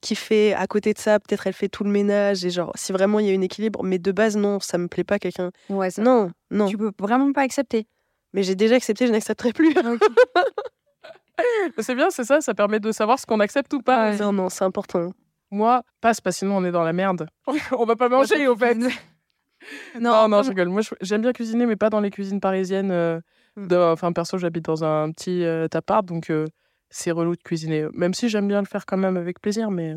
[0.00, 2.92] qui fait à côté de ça, peut-être elle fait tout le ménage et genre, si
[2.92, 5.50] vraiment il y a un équilibre, mais de base, non, ça me plaît pas quelqu'un.
[5.70, 6.66] Ouais, non, non.
[6.66, 7.86] Tu peux vraiment pas accepter.
[8.34, 9.74] Mais j'ai déjà accepté, je n'accepterai plus.
[11.78, 14.14] c'est bien, c'est ça, ça permet de savoir ce qu'on accepte ou pas.
[14.16, 15.12] Non, non, c'est important.
[15.50, 17.28] Moi, passe, parce que sinon on est dans la merde.
[17.72, 18.74] on va pas manger, au fait.
[20.00, 20.68] non, non, je rigole.
[20.68, 22.90] Moi, j'aime bien cuisiner, mais pas dans les cuisines parisiennes.
[22.90, 23.20] Euh,
[23.56, 23.68] hmm.
[23.72, 26.46] Enfin, perso, j'habite dans un petit euh, appart, donc euh,
[26.94, 27.86] c'est relou de cuisiner.
[27.92, 29.96] Même si j'aime bien le faire quand même avec plaisir, mais,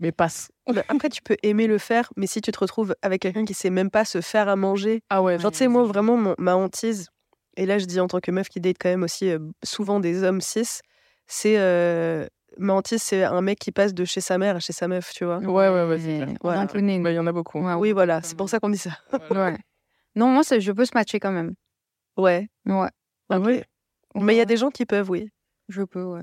[0.00, 0.50] mais passe.
[0.66, 3.54] Bah, après, tu peux aimer le faire, mais si tu te retrouves avec quelqu'un qui
[3.54, 5.02] sait même pas se faire à manger.
[5.10, 5.38] Ah ouais.
[5.38, 7.08] Genre, tu sais, moi, vraiment, ma hantise,
[7.56, 10.00] et là, je dis en tant que meuf qui date quand même aussi euh, souvent
[10.00, 10.80] des hommes cis,
[11.28, 11.58] c'est.
[11.58, 14.88] Euh, ma hantise, c'est un mec qui passe de chez sa mère à chez sa
[14.88, 15.38] meuf, tu vois.
[15.38, 16.00] Ouais, ouais, ouais.
[16.00, 17.60] Il bah, y en a beaucoup.
[17.60, 18.90] oui, voilà, c'est pour ça qu'on dit ça.
[19.30, 19.56] ouais.
[20.16, 21.54] Non, moi, je peux se matcher quand même.
[22.16, 22.48] Ouais.
[22.66, 22.88] Ouais.
[23.30, 23.62] Ah oui.
[24.16, 25.30] Mais il y a des gens qui peuvent, oui.
[25.68, 26.22] Je peux, ouais.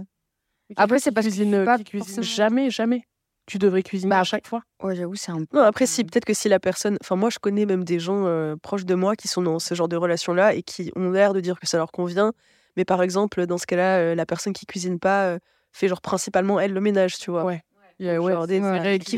[0.75, 3.03] Après, c'est parce que cuisine, pas cuisine jamais, jamais.
[3.45, 4.63] Tu devrais cuisiner bah, à chaque fois.
[4.81, 5.57] Ouais, j'avoue, c'est un peu.
[5.57, 6.97] Non, après, si, peut-être que si la personne.
[7.01, 9.75] Enfin, moi, je connais même des gens euh, proches de moi qui sont dans ce
[9.75, 12.33] genre de relation-là et qui ont l'air de dire que ça leur convient.
[12.75, 15.39] Mais par exemple, dans ce cas-là, euh, la personne qui cuisine pas euh,
[15.71, 17.45] fait genre principalement elle le ménage, tu vois.
[17.45, 17.61] Ouais.
[17.97, 18.33] Il ouais,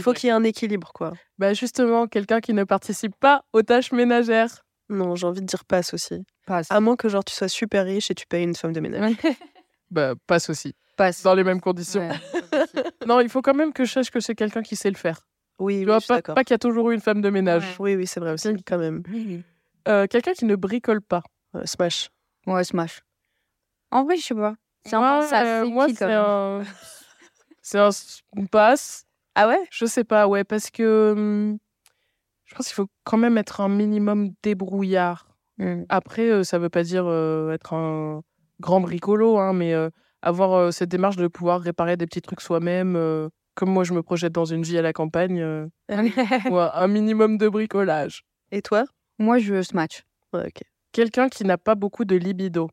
[0.02, 1.14] faut qu'il y ait un équilibre, quoi.
[1.40, 4.66] Bah justement, quelqu'un qui ne participe pas aux tâches ménagères.
[4.90, 6.24] Non, j'ai envie de dire passe aussi.
[6.46, 6.68] Passe.
[6.70, 9.14] À moins que genre tu sois super riche et tu payes une femme de ménage.
[9.92, 10.76] bah passe aussi.
[10.96, 11.24] Passe.
[11.24, 12.10] Dans les mêmes conditions.
[13.08, 15.28] non, il faut quand même que je sache que c'est quelqu'un qui sait le faire.
[15.60, 17.78] Oui, tu pas, pas qu'il y a toujours eu une femme de ménage.
[17.80, 19.04] Oui, oui, c'est vrai aussi, quand même.
[19.88, 21.24] Euh, quelqu'un qui ne bricole pas.
[21.66, 22.10] smash.
[22.46, 23.02] Ouais, smash.
[23.92, 24.56] En vrai, je sais pas.
[24.86, 26.64] C'est un euh, Moi, c'est un...
[27.62, 27.90] c'est un...
[28.36, 29.06] une passe.
[29.36, 29.60] Ah ouais?
[29.72, 31.58] Je sais pas, ouais, parce que hum,
[32.46, 35.28] je pense qu'il faut quand même être un minimum débrouillard.
[35.58, 35.84] Mmh.
[35.90, 37.06] Après, euh, ça veut pas dire
[37.52, 38.24] être un
[38.60, 39.74] grand bricolo, hein, mais
[40.22, 44.32] avoir cette démarche de pouvoir réparer des petits trucs soi-même comme moi je me projette
[44.32, 48.24] dans une vie à la campagne, euh, un minimum de bricolage.
[48.52, 48.86] Et toi?
[49.18, 50.04] Moi je smash.
[50.32, 50.62] Ouais, ok.
[50.92, 52.70] Quelqu'un qui n'a pas beaucoup de libido.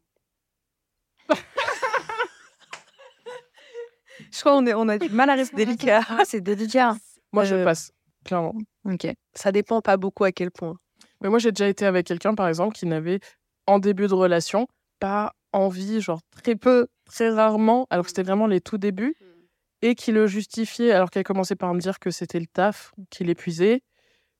[4.30, 6.02] je crois qu'on on a du mal à rester délicat.
[6.26, 6.96] c'est délicat.
[7.32, 7.90] Moi je euh, passe,
[8.24, 8.54] clairement.
[8.84, 9.06] Ok.
[9.32, 10.76] Ça dépend pas beaucoup à quel point.
[11.22, 13.20] Mais moi j'ai déjà été avec quelqu'un par exemple qui n'avait
[13.66, 14.68] en début de relation
[15.00, 19.16] pas envie, genre très peu, très rarement, alors que c'était vraiment les tout débuts
[19.82, 23.22] et qui le justifiait alors qu'elle commençait par me dire que c'était le taf qui
[23.24, 23.82] l'épuisait,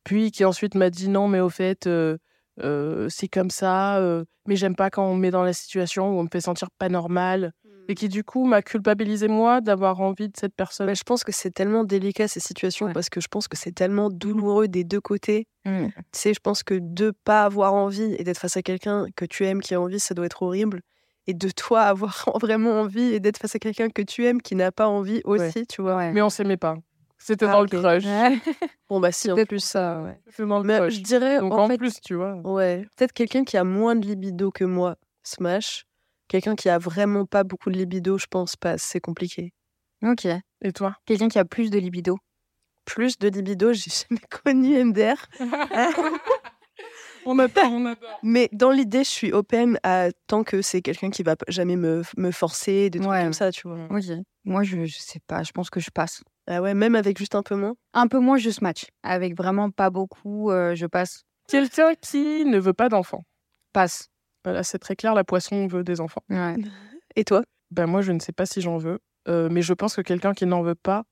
[0.02, 2.16] puis qui ensuite m'a dit non mais au fait euh,
[2.62, 6.10] euh, c'est comme ça, euh, mais j'aime pas quand on me met dans la situation
[6.10, 7.52] où on me fait sentir pas normal.
[7.86, 7.96] Et mmh.
[7.96, 10.86] qui du coup m'a culpabilisé moi d'avoir envie de cette personne.
[10.86, 13.72] Mais je pense que c'est tellement délicat ces situations parce que je pense que c'est
[13.72, 15.46] tellement douloureux des deux côtés.
[15.66, 15.88] Mmh.
[15.88, 19.26] Tu sais, je pense que de pas avoir envie et d'être face à quelqu'un que
[19.26, 20.80] tu aimes qui a envie, ça doit être horrible
[21.26, 24.54] et de toi avoir vraiment envie et d'être face à quelqu'un que tu aimes qui
[24.54, 26.12] n'a pas envie aussi, tu vois.
[26.12, 26.76] Mais on s'aimait pas.
[27.18, 28.04] C'était ah, dans le crush.
[28.90, 30.46] bon bah si en plus ça, ouais.
[30.46, 30.94] dans le crush.
[30.94, 32.34] Je dirais Donc en, plus, tu vois.
[32.44, 35.86] Ouais, peut-être quelqu'un qui a moins de libido que moi, smash.
[36.28, 39.52] Quelqu'un qui a vraiment pas beaucoup de libido, je pense pas, c'est compliqué.
[40.02, 40.26] OK.
[40.62, 40.96] Et toi?
[41.06, 42.18] Quelqu'un qui a plus de libido
[42.84, 45.26] Plus de libido, j'ai jamais connu MDR.
[47.26, 47.94] On attend, on.
[48.22, 52.02] Mais dans l'idée, je suis open à tant que c'est quelqu'un qui va jamais me,
[52.16, 53.88] me forcer, des trucs comme ça, tu vois.
[54.44, 56.22] Moi, je, je sais pas, je pense que je passe.
[56.46, 57.74] Ah ouais, même avec juste un peu moins?
[57.94, 58.86] Un peu moins, je match.
[59.02, 61.24] Avec vraiment pas beaucoup, euh, je passe.
[61.48, 63.24] Quelqu'un qui ne veut pas d'enfants.
[63.72, 64.08] Passe.
[64.44, 66.22] Voilà, c'est très clair, la poisson veut des enfants.
[66.28, 66.56] Ouais.
[67.16, 67.44] Et toi?
[67.70, 68.98] Ben moi, je ne sais pas si j'en veux.
[69.26, 71.04] Euh, mais je pense que quelqu'un qui n'en veut pas,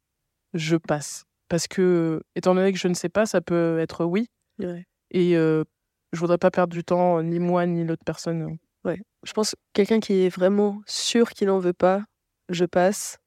[0.53, 1.25] je passe.
[1.49, 4.29] Parce que, étant donné que je ne sais pas, ça peut être oui.
[4.59, 4.85] Ouais.
[5.11, 5.65] Et euh,
[6.13, 8.59] je voudrais pas perdre du temps, ni moi, ni l'autre personne.
[8.85, 9.01] Ouais.
[9.25, 12.03] Je pense quelqu'un qui est vraiment sûr qu'il n'en veut pas,
[12.49, 13.19] je passe.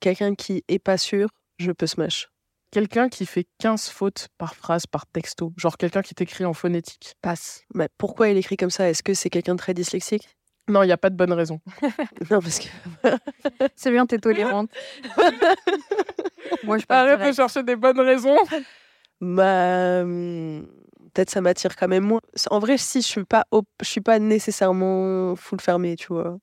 [0.00, 1.28] Quelqu'un qui est pas sûr,
[1.58, 2.28] je peux smash.
[2.72, 5.52] Quelqu'un qui fait 15 fautes par phrase, par texto.
[5.58, 7.14] Genre quelqu'un qui t'écrit en phonétique.
[7.20, 7.62] Passe.
[7.74, 8.88] Mais pourquoi il écrit comme ça?
[8.88, 10.28] Est-ce que c'est quelqu'un de très dyslexique?
[10.68, 11.60] Non, il n'y a pas de bonne raison.
[12.30, 12.68] non, parce que.
[13.76, 14.70] c'est bien, t'es tolérante.
[16.64, 18.38] Moi, je Arrête de chercher des bonnes raisons.
[19.20, 20.04] Bah.
[21.14, 22.20] Peut-être ça m'attire quand même moins.
[22.50, 23.44] En vrai, si je suis pas,
[23.80, 26.38] je suis pas nécessairement full fermée, tu vois.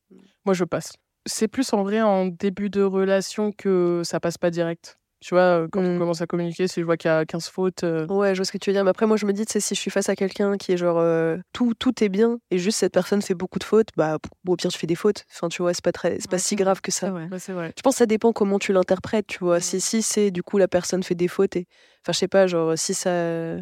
[0.45, 0.93] Moi, je passe.
[1.25, 4.99] C'est plus en vrai en début de relation que ça passe pas direct.
[5.21, 5.99] Tu vois, quand on mmh.
[5.99, 7.83] commence à communiquer, si je vois qu'il y a 15 fautes.
[7.83, 8.85] Euh ouais, je vois ce que tu veux dire.
[8.85, 10.97] Mais après, moi, je me dis, si je suis face à quelqu'un qui est genre
[10.97, 14.17] euh, tout, tout est bien et juste cette personne fait beaucoup de fautes, bah,
[14.47, 15.25] au pire, je fais des fautes.
[15.33, 17.11] Enfin, tu vois, c'est pas, très, c'est pas si grave que ça.
[17.11, 17.73] Ouais, c'est vrai.
[17.75, 19.57] Je pense que ça dépend comment tu l'interprètes, tu vois.
[19.57, 19.61] Mmh.
[19.61, 21.67] Si, si c'est du coup la personne fait des fautes et.
[22.01, 23.57] Enfin, je sais pas, genre, si ça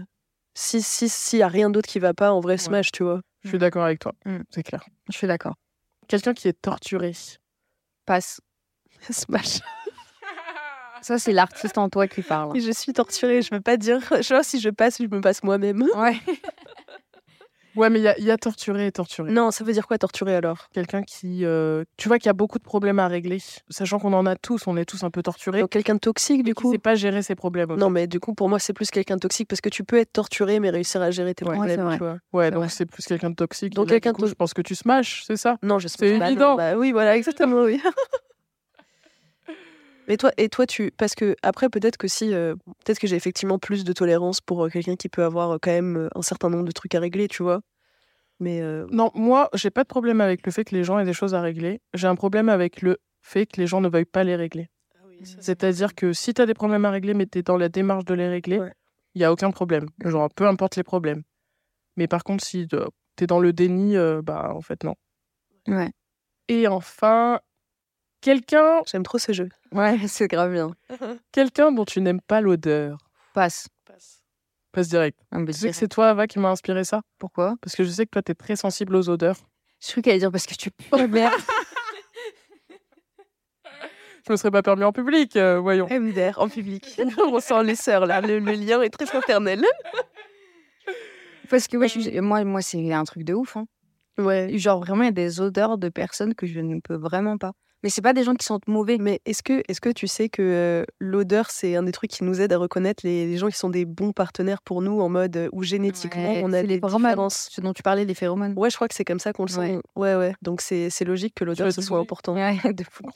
[0.58, 3.22] si s'il si y a rien d'autre qui va pas, en vrai, smash, tu vois.
[3.44, 4.40] Je suis d'accord avec toi, mmh.
[4.50, 4.84] c'est clair.
[5.08, 5.54] Je suis d'accord.
[6.08, 7.14] Quelqu'un qui est torturé.
[8.06, 8.42] Passe.
[9.10, 9.60] smash.
[11.02, 12.60] Ça, c'est l'artiste en toi qui parle.
[12.60, 14.00] je suis torturée, je veux pas dire.
[14.22, 15.84] Genre, si je passe, je me passe moi-même.
[15.96, 16.20] Ouais.
[17.78, 19.32] Ouais, mais il y, a torturé et torturé.
[19.32, 20.68] Non, ça veut dire quoi torturé alors?
[20.74, 21.46] Quelqu'un qui.
[21.46, 23.38] Euh, tu vois qu'il y a beaucoup de problèmes à régler,
[23.70, 25.62] sachant qu'on en a tous, on est tous un peu torturés.
[25.62, 27.76] Donc quelqu'un de toxique du coup Qui sait pas gérer ses problèmes.
[27.76, 29.98] Non, mais du coup, pour moi, c'est plus quelqu'un de toxique parce que tu peux
[29.98, 31.90] être torturé mais réussir à gérer tes problèmes.
[31.92, 32.18] Tu vois.
[32.34, 33.74] Ouais, donc c'est plus quelqu'un de toxique.
[33.74, 34.26] Donc quelqu'un de.
[34.26, 35.58] Je pense que tu smashes, c'est ça?
[35.62, 36.56] Non, je C'est évident.
[36.56, 37.82] Bah, oui, voilà, exactement, oui.
[40.08, 42.56] Mais toi, et toi, tu, parce que après, peut-être que si, euh,
[42.86, 46.10] peut-être que j'ai effectivement plus de tolérance pour euh, quelqu'un qui peut avoir quand même
[46.16, 47.62] un certain nombre de trucs à régler, tu vois.
[48.40, 51.06] Mais euh, Non, moi, j'ai pas de problème avec le fait que les gens aient
[51.06, 51.82] des choses à régler.
[51.94, 54.70] J'ai un problème avec le fait que les gens ne veuillent pas les régler.
[54.96, 55.06] Ah
[55.40, 58.06] C'est-à-dire que si tu as des problèmes à régler, mais tu es dans la démarche
[58.06, 58.62] de les régler,
[59.16, 59.88] il y a aucun problème.
[60.06, 61.24] Genre, peu importe les problèmes.
[61.96, 62.78] Mais par contre, si tu
[63.24, 64.96] es dans le déni, euh, bah, en fait, non.
[65.68, 65.92] Ouais.
[66.48, 67.40] Et enfin,
[68.22, 68.82] quelqu'un.
[68.86, 69.50] J'aime trop ce jeu.
[69.72, 70.72] Ouais, c'est grave bien.
[71.32, 72.98] quelqu'un dont tu n'aimes pas l'odeur.
[73.34, 73.68] Passe
[74.78, 75.18] passe direct.
[75.32, 77.02] Ah, tu sais que c'est toi, Ava, qui m'a inspiré ça?
[77.18, 77.56] Pourquoi?
[77.62, 79.38] Parce que je sais que toi, tu es très sensible aux odeurs.
[79.82, 81.34] Je crois qu'elle allait dire parce que tu pues la merde.
[84.28, 85.88] Je me serais pas permis en public, euh, voyons.
[85.90, 87.00] MDR en public.
[87.18, 88.22] On sent les sœurs là.
[88.22, 89.64] Le, lien est très fraternel.
[91.50, 93.56] Parce que ouais, moi, moi c'est un truc de ouf.
[93.56, 93.66] Hein.
[94.18, 94.58] Ouais.
[94.58, 97.54] Genre vraiment, il y a des odeurs de personnes que je ne peux vraiment pas.
[97.84, 98.98] Mais c'est pas des gens qui sentent mauvais.
[98.98, 102.24] Mais est-ce que, est que tu sais que euh, l'odeur, c'est un des trucs qui
[102.24, 105.38] nous aide à reconnaître les, gens qui sont des bons partenaires pour nous en mode
[105.38, 108.54] euh, où génétiquement on a des différences Ce dont tu parlais, les phéromones.
[108.58, 109.80] Ouais, je crois que c'est comme ça qu'on le sent.
[109.96, 110.34] Ouais, ouais.
[110.42, 112.36] Donc c'est logique que l'odeur ce soit important.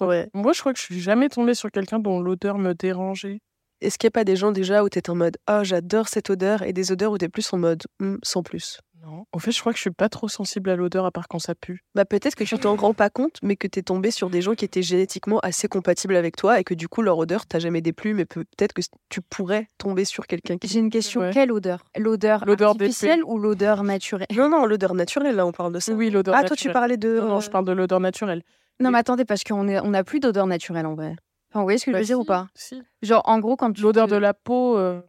[0.01, 3.39] Ouais, Moi, je crois que je suis jamais tombée sur quelqu'un dont l'odeur me dérangeait.
[3.81, 6.07] Est-ce qu'il n'y a pas des gens déjà où tu es en mode oh j'adore
[6.07, 8.79] cette odeur et des odeurs où tu es plus en mode «Hum, sans plus?
[9.01, 9.25] Non.
[9.31, 11.39] En fait, je crois que je suis pas trop sensible à l'odeur à part quand
[11.39, 11.83] ça pue.
[11.95, 14.41] Bah peut-être que tu t'en rends pas compte, mais que tu es tombé sur des
[14.41, 17.59] gens qui étaient génétiquement assez compatibles avec toi et que du coup leur odeur t'a
[17.59, 20.67] jamais déplu, mais peut-être que tu pourrais tomber sur quelqu'un qui.
[20.67, 21.29] J'ai une question.
[21.31, 21.85] Quelle odeur?
[21.97, 24.27] L'odeur artificielle ou l'odeur naturelle?
[24.35, 25.35] Non, non, l'odeur naturelle.
[25.35, 25.93] Là, on parle de ça.
[25.93, 26.35] Oui, l'odeur.
[26.37, 27.19] Ah, toi, tu parlais de.
[27.19, 28.43] Non, je parle de l'odeur naturelle.
[28.79, 31.15] Non, mais attendez, parce qu'on on n'a plus d'odeur naturelle en vrai.
[31.51, 32.47] Enfin, vous voyez ce que je veux bah, dire ou pas?
[32.55, 32.81] Si.
[33.01, 35.01] Genre, en gros, quand l'odeur de la peau, euh,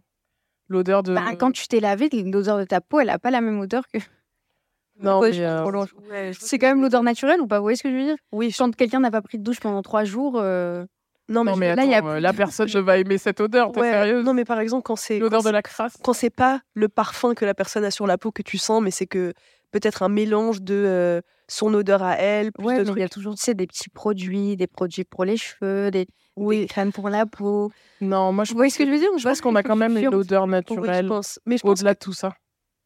[0.68, 1.14] l'odeur de.
[1.14, 3.84] Bah, quand tu t'es lavé, l'odeur de ta peau, elle a pas la même odeur
[3.92, 3.98] que.
[5.00, 8.04] Non, euh, c'est quand même l'odeur naturelle ou pas Vous voyez ce que je veux
[8.04, 8.16] dire?
[8.30, 8.54] Oui.
[8.56, 10.34] Quand quelqu'un n'a pas pris de douche pendant trois jours.
[10.36, 10.84] Euh,
[11.28, 12.04] non, mais, là, y a...
[12.04, 13.72] Euh, la personne je va aimer cette odeur.
[13.72, 14.24] T'es sérieuse?
[14.24, 15.96] Non, mais par exemple, quand c'est l'odeur de la crasse.
[16.02, 18.82] Quand c'est pas le parfum que la personne a sur la peau que tu sens,
[18.82, 19.32] mais c'est que
[19.72, 22.50] peut-être un mélange de son odeur à elle.
[22.58, 25.90] ouais, il y a toujours tu sais, des petits produits, des produits pour les cheveux,
[25.90, 26.06] des,
[26.36, 26.66] oui.
[26.66, 27.70] crèmes pour la peau.
[28.00, 28.52] Non, moi je.
[28.52, 31.06] Vous voyez ce que je veux dire Je pense qu'on a quand même l'odeur naturelle.
[31.06, 31.38] pense.
[31.46, 32.34] Mais au-delà de tout ça.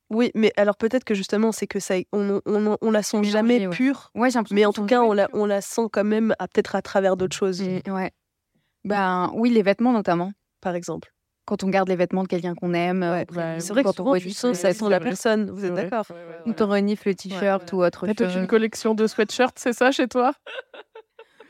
[0.09, 3.69] Oui, mais alors peut-être que justement, c'est que ça, on, on, on la sent jamais
[3.69, 4.11] pure.
[4.15, 7.17] Ouais, mais en tout cas, on la, on la sent quand même peut-être à travers
[7.17, 7.61] d'autres choses.
[7.63, 8.13] ouais.
[8.85, 10.31] Ben oui, les vêtements notamment.
[10.61, 11.13] Par exemple.
[11.47, 13.03] Quand on garde les vêtements de quelqu'un qu'on aime.
[13.03, 13.25] Euh,
[13.59, 15.51] c'est vrai que quand on renifle, ça sent la personne.
[15.51, 16.07] Vous êtes d'accord
[16.45, 18.37] Quand on renifle le t-shirt ou autre chose.
[18.37, 20.33] une collection de sweatshirts, c'est ça chez toi?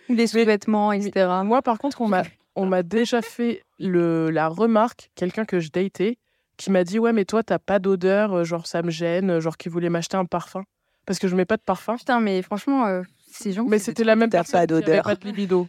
[0.08, 1.28] Les sous-vêtements, etc.
[1.44, 2.22] Moi, par contre, on m'a
[2.58, 6.16] on m'a déjà fait le, la remarque, quelqu'un que je datais,
[6.56, 9.40] qui m'a dit ouais mais toi t'as pas d'odeur euh, genre ça me gêne euh,
[9.40, 10.64] genre qui voulait m'acheter un parfum
[11.04, 14.04] parce que je mets pas de parfum putain mais franchement euh, ces gens mais c'était
[14.04, 15.68] la même personne pas d'odeur pas de libido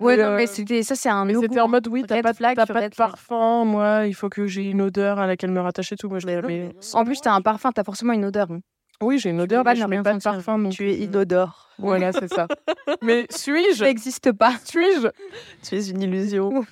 [0.00, 2.88] ouais non, mais c'était ça c'est un c'était en mode oui t'as pas, as pas
[2.88, 6.18] de parfum moi il faut que j'ai une odeur à laquelle me rattacher tout moi
[6.18, 8.60] je mais en plus t'as un parfum t'as forcément une odeur hein.
[9.02, 10.70] Oui, j'ai une odeur, mais je mets pas de parfum.
[10.70, 11.70] Tu es inodore.
[11.78, 12.46] Voilà, c'est ça.
[13.02, 14.54] mais suis-je Ça n'existe pas.
[14.64, 15.08] Suis-je
[15.62, 16.64] Tu es une illusion.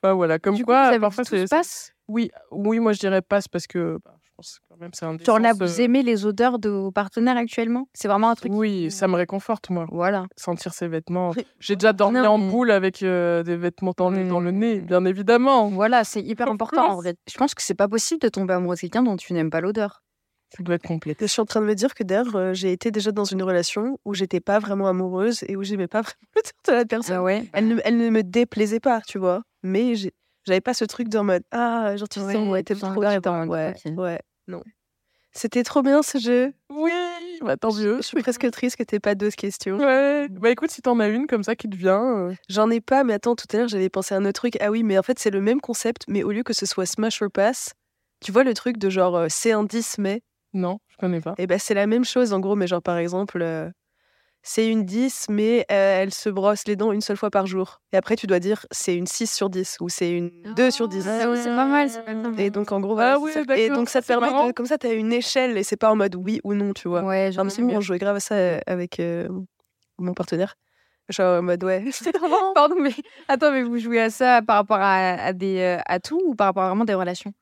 [0.00, 1.48] Enfin voilà, comme quoi, parfois c'est.
[1.48, 1.92] passe?
[2.06, 4.92] Oui, oui, moi je dirais passe parce que bah, pense quand même
[5.38, 7.88] là, vous aimez les odeurs de vos partenaires actuellement?
[7.92, 8.52] C'est vraiment un truc.
[8.54, 9.86] Oui, ça me réconforte moi.
[9.90, 10.26] Voilà.
[10.36, 11.32] Sentir ses vêtements.
[11.58, 15.04] J'ai déjà dormi en boule avec euh, des vêtements dans le, dans le nez, bien
[15.04, 15.68] évidemment.
[15.68, 17.18] Voilà, c'est hyper important en fait.
[17.30, 19.60] Je pense que c'est pas possible de tomber amoureux de quelqu'un dont tu n'aimes pas
[19.60, 20.02] l'odeur.
[20.56, 21.14] Ça doit être complet.
[21.20, 23.42] Je suis en train de me dire que d'ailleurs, euh, j'ai été déjà dans une
[23.42, 27.16] relation où j'étais pas vraiment amoureuse et où j'aimais pas vraiment l'odeur de la personne.
[27.16, 27.44] Ah ouais?
[27.52, 29.42] Elle, ne, elle ne me déplaisait pas, tu vois.
[29.62, 30.12] Mais j'ai
[30.48, 33.74] j'avais pas ce truc de mode ah, genre tu ouais, sens, ouais, t'es trop Ouais,
[33.96, 34.18] ouais,
[34.48, 34.62] non.
[35.32, 36.52] C'était trop bien ce jeu.
[36.70, 36.90] Oui,
[37.42, 37.98] bah tant mieux.
[37.98, 39.76] Je suis presque triste que t'aies pas d'autres questions.
[39.76, 40.26] Ouais.
[40.30, 42.28] Bah écoute, si t'en as une comme ça qui te vient.
[42.28, 42.34] Euh.
[42.48, 44.56] J'en ai pas, mais attends, tout à l'heure j'avais pensé à un autre truc.
[44.60, 46.86] Ah oui, mais en fait c'est le même concept, mais au lieu que ce soit
[46.86, 47.74] Smash or Pass,
[48.20, 50.22] tu vois le truc de genre euh, c'est un 10 mais.
[50.54, 51.34] Non, je connais pas.
[51.38, 53.42] Et eh ben c'est la même chose en gros, mais genre par exemple.
[53.42, 53.70] Euh,
[54.42, 57.80] c'est une 10, mais elle se brosse les dents une seule fois par jour.
[57.92, 60.88] Et après, tu dois dire c'est une 6 sur 10 ou c'est une 2 sur
[60.88, 61.06] 10.
[61.06, 61.88] Ah c'est pas mal,
[62.38, 63.16] Et donc, en gros, ah
[63.56, 65.96] et donc ça te permet, comme ça, tu as une échelle et c'est pas en
[65.96, 67.02] mode oui ou non, tu vois.
[67.02, 69.28] Ouais, genre, c'est bon, je jouais grave à ça euh, avec euh,
[69.98, 70.54] mon partenaire.
[71.08, 71.84] Genre en mode ouais.
[72.54, 72.92] Pardon, mais
[73.28, 76.48] attends, mais vous jouez à ça par rapport à, des, euh, à tout ou par
[76.48, 77.32] rapport à vraiment des relations?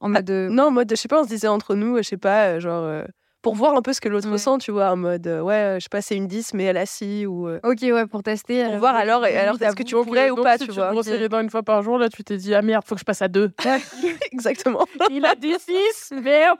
[0.00, 0.30] En mode.
[0.30, 3.04] Non, en mode, je sais pas, on se disait entre nous, je sais pas, genre
[3.44, 5.84] pour voir un peu ce que l'autre ressent, tu vois, en mode, euh, ouais, je
[5.84, 7.46] sais pas, c'est une 10, mais elle a 6 ou.
[7.46, 8.64] Euh, ok, ouais, pour tester.
[8.64, 10.92] Pour voir alors, alors est-ce que tu pourrais ou pas, si tu vois.
[11.02, 13.00] Tu les dents une fois par jour, là, tu t'es dit, ah merde, faut que
[13.00, 13.52] je passe à 2.
[14.32, 14.86] Exactement.
[15.10, 16.58] Il a dit 6, merde.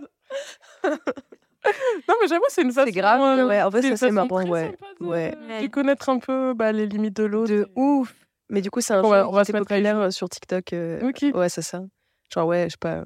[0.85, 2.87] non, mais j'avoue, c'est une façon.
[2.87, 3.39] C'est grave.
[3.39, 4.76] Euh, ouais, en fait, ça, c'est marrant, ouais.
[5.01, 5.35] ouais.
[5.62, 7.51] De connaître un peu bah, les limites de l'autre.
[7.51, 8.14] De ouf.
[8.51, 10.74] Mais du coup, c'est un on va, on va se mettre populaire sur TikTok.
[11.03, 11.35] Ok.
[11.35, 11.80] Ouais, c'est ça.
[12.30, 13.05] Genre, ouais, je sais pas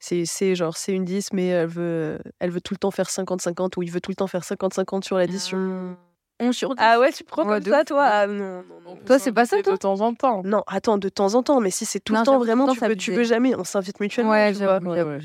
[0.00, 3.40] c'est genre c'est une 10 mais elle veut elle veut tout le temps faire 50
[3.42, 5.96] 50 ou il veut tout le temps faire 50 50 sur l'addition.
[6.42, 8.02] On sur Ah ouais, tu prends comme ça toi?
[8.02, 10.42] Ah, non, non, non, Toi c'est pas ça toi De temps en temps.
[10.42, 12.96] Non, attends, de temps en temps, mais si c'est tout le temps vraiment tu veux,
[12.96, 14.32] tu veux jamais, on s'invite mutuellement.
[14.32, 14.52] Ouais,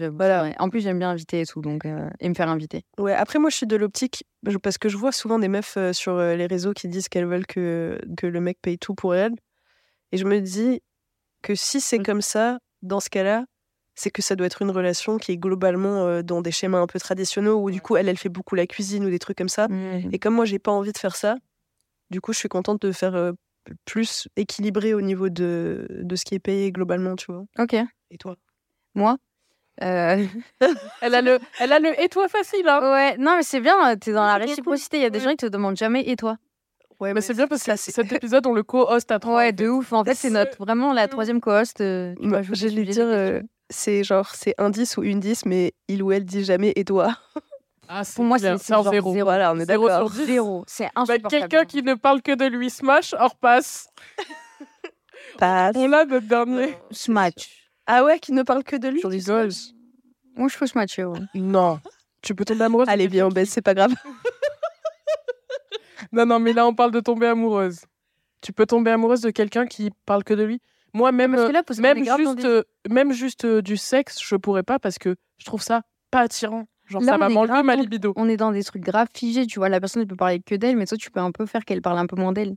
[0.10, 0.52] voilà.
[0.60, 2.84] En plus, j'aime bien inviter et tout donc euh, et me faire inviter.
[3.00, 4.26] Ouais, après moi je suis de l'optique
[4.62, 7.26] parce que je vois souvent des meufs euh, sur euh, les réseaux qui disent qu'elles
[7.26, 9.34] veulent que que le mec paye tout pour elles
[10.12, 10.82] et je me dis
[11.42, 12.04] que si c'est mmh.
[12.04, 13.46] comme ça dans ce cas-là,
[13.96, 16.88] c'est que ça doit être une relation qui est globalement euh, dans des schémas un
[16.88, 19.50] peu traditionnels où du coup elle elle fait beaucoup la cuisine ou des trucs comme
[19.50, 19.68] ça.
[19.68, 20.10] Mmh.
[20.12, 21.38] Et comme moi j'ai pas envie de faire ça,
[22.10, 23.32] du coup je suis contente de faire euh,
[23.86, 27.46] plus équilibré au niveau de, de ce qui est payé globalement, tu vois.
[27.58, 27.74] Ok.
[28.12, 28.36] Et toi?
[28.94, 29.18] Moi?
[29.84, 30.26] Euh,
[31.02, 32.68] elle, a le, elle a le et toi facile.
[32.68, 32.80] Hein.
[32.82, 34.98] Ouais, non, mais c'est bien, t'es dans la réciprocité.
[34.98, 36.38] Il y a des gens qui te demandent jamais et toi.
[37.02, 39.38] Ouais, mais, c'est bien parce que cet épisode, on le co-host à trois.
[39.38, 39.92] Ouais, de ouf.
[39.92, 41.82] En fait, c'est notre vraiment la troisième co-host.
[41.82, 45.74] Euh, bah, je vais dire, euh, c'est genre, c'est un 10 ou une 10, mais
[45.88, 47.16] il ou elle dit jamais et toi.
[47.88, 48.90] Ah, pour moi, c'est zéro.
[48.90, 49.14] zéro.
[49.14, 50.12] Voilà, on est d'accord.
[50.12, 50.64] Zéro.
[50.66, 51.30] C'est bah, insupportable.
[51.30, 53.90] Quelqu'un qui ne parle que de lui, smash, hors passe.
[55.38, 55.76] passe.
[55.76, 56.76] On a notre dernier.
[56.90, 57.70] Smash.
[57.86, 59.52] Ah ouais, qui ne parle que de lui Je rigole.
[60.36, 61.06] Moi, je peux se matcher.
[61.36, 61.80] Non.
[62.24, 62.90] Tu peux tomber amoureuse?
[62.90, 63.94] Allez, bien, on baisse, c'est pas grave.
[66.12, 67.82] non, non, mais là, on parle de tomber amoureuse.
[68.42, 70.60] Tu peux tomber amoureuse de quelqu'un qui parle que de lui?
[70.96, 74.98] Moi, même, euh, même, juste, euh, même juste euh, du sexe, je pourrais pas parce
[74.98, 76.68] que je trouve ça pas attirant.
[76.86, 78.14] Genre, ça va m'enlever ma libido.
[78.16, 79.68] On est dans des trucs graves figés, tu vois.
[79.68, 81.82] La personne ne peut parler que d'elle, mais toi, tu peux un peu faire qu'elle
[81.82, 82.56] parle un peu moins d'elle.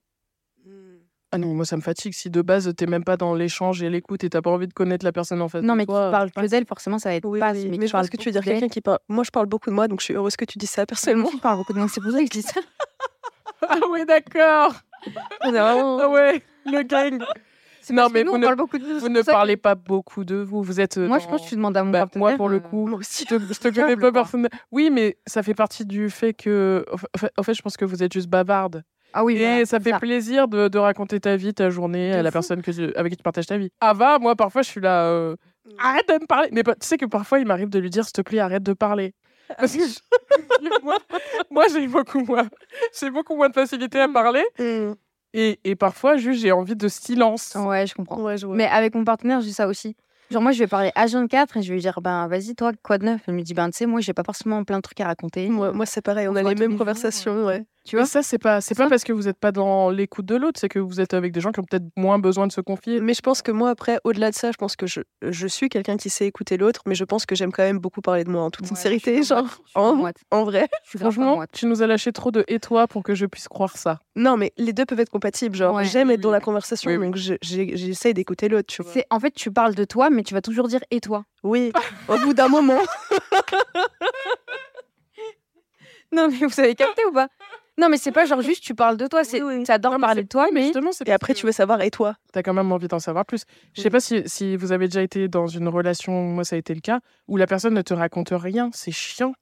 [1.33, 2.15] Ah non, moi ça me fatigue.
[2.15, 4.73] Si de base t'es même pas dans l'échange et l'écoute et t'as pas envie de
[4.73, 5.61] connaître la personne en fait.
[5.61, 7.53] Non, mais tu parles que d'elle, forcément ça va être pas.
[7.53, 9.01] Mais, je pense que tu veux dire quelqu'un qui parle.
[9.09, 11.29] Moi je parle beaucoup de moi, donc je suis heureuse que tu dis ça personnellement.
[11.31, 12.61] Je parle beaucoup de moi, c'est pour ça que je dis ça.
[13.69, 14.75] ah oui, d'accord.
[15.43, 17.23] Ah ouais, le gang.
[17.91, 20.63] Non, mais vous, ne, beaucoup de vous ne parlez pas beaucoup de vous.
[20.63, 20.99] Vous êtes.
[20.99, 23.25] Moi, je pense que tu demandes à mon bah, Moi, pour le euh, coup, je
[23.25, 23.35] te,
[23.69, 24.51] te connais pas personnellement.
[24.71, 26.85] Oui, mais ça fait partie du fait que.
[27.37, 28.83] En fait, je pense que vous êtes juste bavarde.
[29.15, 32.31] Ah oui, et ça fait plaisir de, de, raconter ta vie, ta journée à la
[32.31, 33.71] personne que avec qui tu partages ta vie.
[33.81, 35.07] Ava, moi, parfois, je suis là.
[35.07, 35.71] Euh, mm.
[35.79, 36.49] arrête de me parler.
[36.53, 38.75] Mais tu sais que parfois, il m'arrive de lui dire, s'il te plaît, arrête de
[38.75, 39.15] parler.
[39.57, 39.83] Parce que
[41.51, 42.49] moi, j'ai beaucoup moins,
[42.99, 44.13] j'ai beaucoup moins de facilité à mm.
[44.13, 44.45] parler.
[44.59, 44.93] Mm.
[45.35, 47.55] Et, et, parfois, juste, j'ai envie de silence.
[47.55, 48.23] Ouais, je comprends.
[48.49, 49.97] Mais avec mon partenaire, j'ai ça aussi.
[50.31, 52.73] Genre, moi, je vais parler à 24 et je vais lui dire, ben, vas-y, toi,
[52.83, 53.23] quoi de neuf?
[53.27, 55.49] Elle me dit, ben, tu sais, moi, j'ai pas forcément plein de trucs à raconter.
[55.49, 57.65] Moi, moi c'est pareil, on, a les mêmes conversations, ouais.
[57.89, 58.05] Tu vois?
[58.05, 60.69] Ça, c'est pas, c'est pas parce que vous n'êtes pas dans l'écoute de l'autre, c'est
[60.69, 63.01] que vous êtes avec des gens qui ont peut-être moins besoin de se confier.
[63.01, 65.71] Mais je pense que moi, après, au-delà de ça, je pense que je, je suis
[65.71, 68.31] quelqu'un qui sait écouter l'autre, mais je pense que j'aime quand même beaucoup parler de
[68.31, 70.69] moi en toute sincérité, genre, en, en, vrai.
[70.85, 74.01] Franchement, tu nous as lâché trop de et toi pour que je puisse croire ça.
[74.17, 75.57] Non, mais les deux peuvent être compatibles.
[75.57, 78.93] Genre, j'aime être dans la conversation, donc j'essaie d'écouter l'autre, tu vois.
[79.09, 81.25] En fait, tu parles de toi, mais tu vas toujours dire et toi.
[81.45, 81.73] Oui,
[82.09, 82.81] au bout d'un moment.
[86.13, 87.29] non, mais vous avez capté ou pas?
[87.79, 90.29] Non, mais c'est pas genre juste tu parles de toi, c'est oui, adore parler de
[90.29, 92.17] toi, mais justement, et après tu veux savoir et toi?
[92.33, 93.45] T'as quand même envie d'en savoir plus.
[93.75, 96.59] Je sais pas si, si, vous avez déjà été dans une relation, moi ça a
[96.59, 96.99] été le cas,
[97.29, 99.33] où la personne ne te raconte rien, c'est chiant.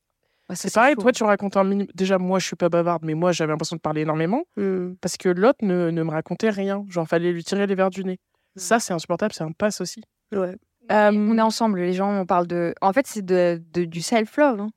[0.53, 1.89] c'est pareil, toi tu racontes un minimum.
[1.95, 4.95] Déjà moi je suis pas bavarde, mais moi j'avais l'impression de parler énormément hmm.
[5.01, 6.85] parce que l'autre ne, ne, me racontait rien.
[6.89, 8.19] Genre fallait lui tirer les verres du nez.
[8.55, 8.61] Hmm.
[8.61, 10.03] Ça c'est insupportable, c'est un passe aussi.
[10.33, 10.57] Ouais.
[10.93, 12.75] Euh, on est ensemble, les gens, on parle de.
[12.81, 14.61] En fait, c'est de, de, du self-love.
[14.61, 14.69] Hein.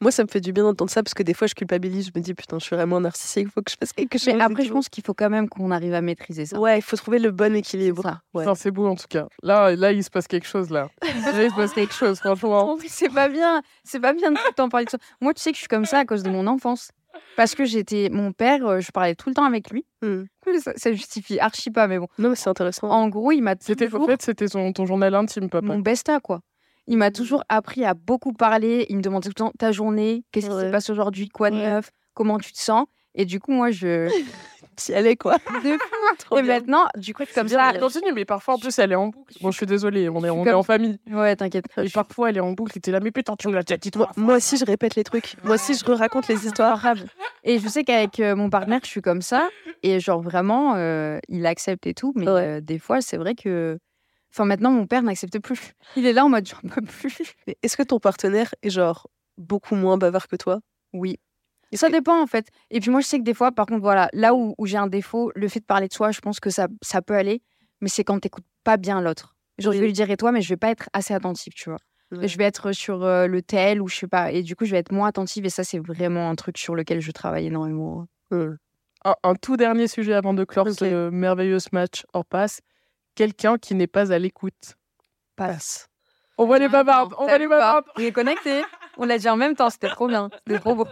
[0.00, 2.06] Moi, ça me fait du bien d'entendre ça parce que des fois, je culpabilise.
[2.06, 4.34] Je me dis, putain, je suis vraiment narcissique, il faut que je fasse quelque chose.
[4.34, 6.58] Mais après, je pense qu'il faut quand même qu'on arrive à maîtriser ça.
[6.58, 8.20] Ouais, il faut trouver le bon équilibre.
[8.32, 8.44] Ouais.
[8.54, 9.28] c'est beau en tout cas.
[9.42, 10.88] Là, là, il se passe quelque chose là.
[11.02, 12.76] là il se passe quelque chose, franchement.
[12.86, 13.62] C'est pas bien.
[13.84, 14.98] C'est pas bien de tout le temps parler de ça.
[15.20, 16.90] Moi, tu sais que je suis comme ça à cause de mon enfance.
[17.36, 18.08] Parce que j'étais.
[18.10, 19.84] Mon père, euh, je parlais tout le temps avec lui.
[20.02, 20.24] Hmm.
[20.76, 22.08] Ça, justifie archi pas, mais bon.
[22.18, 22.88] Non, mais c'est intéressant.
[22.88, 23.54] En gros, il m'a.
[23.58, 25.66] C'était En fait, c'était ton journal intime, papa.
[25.66, 26.40] Mon besta, quoi.
[26.86, 28.86] Il m'a toujours appris à beaucoup parler.
[28.88, 31.56] Il me demandait tout le temps ta journée, qu'est-ce qui se passe aujourd'hui, quoi de
[31.56, 32.86] neuf, comment tu te sens?
[33.14, 34.08] Et du coup, moi, je.
[34.76, 35.36] T'y allais, quoi?
[36.36, 37.72] et maintenant, du coup, comme ça.
[37.78, 39.34] Continue, mais parfois, en plus, elle est en boucle.
[39.40, 40.98] Bon, je suis désolée, on est, on est en famille.
[41.10, 41.66] Ouais, t'inquiète.
[41.76, 43.76] Et parfois, elle est en boucle, et t'es là, mais putain, tu me l'as déjà
[43.76, 44.10] dit toi.
[44.16, 45.36] Moi aussi, je répète les trucs.
[45.44, 46.84] Moi aussi, je raconte les histoires.
[47.44, 49.48] Et je sais qu'avec euh, mon partenaire, je suis comme ça.
[49.82, 52.12] Et genre, vraiment, euh, il accepte et tout.
[52.16, 53.78] Mais euh, des fois, c'est vrai que
[54.34, 55.74] Enfin, maintenant, mon père n'accepte plus.
[55.94, 57.16] Il est là en mode, j'en peux plus.
[57.62, 59.06] Est-ce que ton partenaire est genre
[59.38, 60.58] beaucoup moins bavard que toi?
[60.92, 61.20] Oui.
[61.72, 62.48] ça dépend en fait.
[62.70, 64.88] Et puis moi, je sais que des fois, par contre, voilà, là où, j'ai un
[64.88, 67.42] défaut, le fait de parler de soi, je pense que ça, ça peut aller.
[67.80, 69.36] Mais c'est quand t'écoutes pas bien l'autre.
[69.58, 71.70] Genre, je vais lui dire et toi, mais je vais pas être assez attentive, tu
[71.70, 71.78] vois.
[72.10, 74.32] Je vais être sur euh, le tel ou je sais pas.
[74.32, 75.46] Et du coup, je vais être moins attentive.
[75.46, 78.06] Et ça, c'est vraiment un truc sur lequel je travaille énormément.
[78.32, 78.56] Un,
[79.22, 82.60] un, tout dernier sujet avant de clore ce merveilleux match hors passe
[83.14, 84.76] quelqu'un qui n'est pas à l'écoute.
[85.36, 85.88] Passe.
[86.36, 87.84] On voit les bavardes, on voit les bavardes.
[87.96, 88.62] On est connecté.
[88.96, 90.30] On l'a dit en même temps, c'était trop bien.
[90.46, 90.86] C'était trop beau.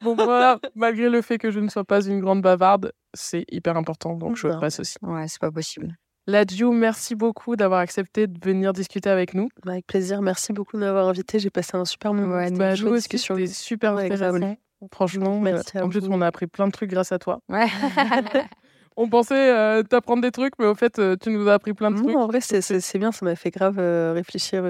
[0.00, 3.76] Bon, moi, malgré le fait que je ne sois pas une grande bavarde, c'est hyper
[3.76, 4.96] important, donc je passe aussi.
[5.02, 5.96] Ouais, c'est pas possible.
[6.26, 9.48] Ladju, merci beaucoup d'avoir accepté de venir discuter avec nous.
[9.64, 11.38] Bah, avec plaisir, merci beaucoup de m'avoir invité.
[11.38, 12.34] J'ai passé un super moment.
[12.34, 13.34] Ouais, bah, discussion.
[13.34, 14.56] C'était super intéressant.
[14.92, 17.40] Franchement, merci en plus, on a appris plein de trucs grâce à toi.
[17.48, 17.66] Ouais.
[18.98, 21.92] on pensait euh, t'apprendre des trucs, mais au fait, euh, tu nous as appris plein
[21.92, 22.16] de trucs.
[22.16, 24.64] en vrai, c'est bien, ça m'a fait grave euh, réfléchir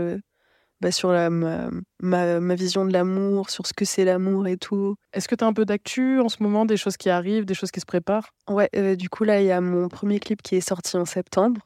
[0.80, 4.96] bah, sur la, ma, ma, vision de l'amour, sur ce que c'est l'amour et tout.
[5.14, 7.54] Est-ce que tu as un peu d'actu en ce moment, des choses qui arrivent, des
[7.54, 8.28] choses qui se préparent?
[8.48, 11.62] Ouais, du coup, là, il y a mon premier clip qui est sorti en septembre,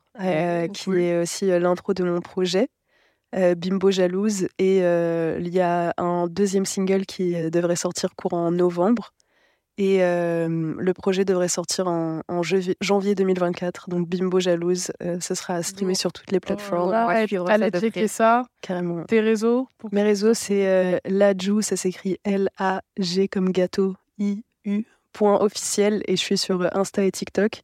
[0.72, 2.68] qui est aussi l'intro de mon projet.
[3.34, 9.12] Bimbo Jalouse et il y a un deuxième single qui devrait sortir courant novembre
[9.78, 12.20] et le projet devrait sortir en,
[12.80, 13.88] janvier 2024.
[13.88, 16.90] Donc Bimbo Jalouse, ce sera streamé sur toutes les plateformes.
[16.90, 18.44] Oh, ouais, allez checker ça.
[18.60, 19.04] Carrément.
[19.04, 26.02] Tes réseaux Mes réseaux, c'est Laju, ça s'écrit L-A-G comme gâteau, I-U, point officiel.
[26.06, 27.62] Et je suis sur Insta et TikTok.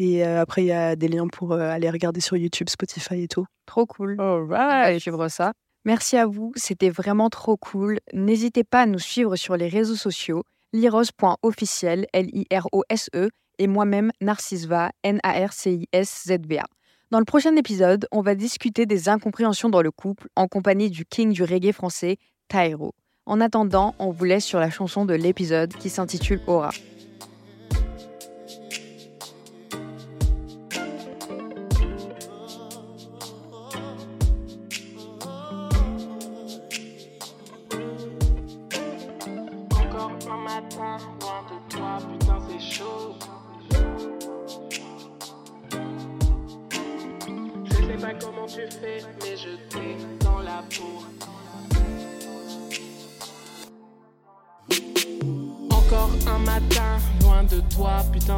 [0.00, 3.46] Et après, il y a des liens pour aller regarder sur YouTube, Spotify et tout.
[3.66, 4.16] Trop cool.
[4.20, 4.86] right.
[4.86, 5.52] Allez suivre ça.
[5.84, 7.98] Merci à vous, c'était vraiment trop cool.
[8.12, 10.42] N'hésitez pas à nous suivre sur les réseaux sociaux
[10.72, 16.66] liros.officiel, L-I-R-O-S-E, et moi-même Narcisva, N-A-R-C-I-S-Z-V-A.
[17.10, 21.04] Dans le prochain épisode, on va discuter des incompréhensions dans le couple en compagnie du
[21.04, 22.92] king du reggae français, Tairo.
[23.26, 26.70] En attendant, on vous laisse sur la chanson de l'épisode qui s'intitule Aura.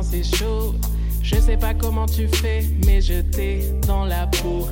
[0.03, 0.75] C'est chaud.
[1.23, 4.67] Je sais pas comment tu fais, mais je t'ai dans la peau.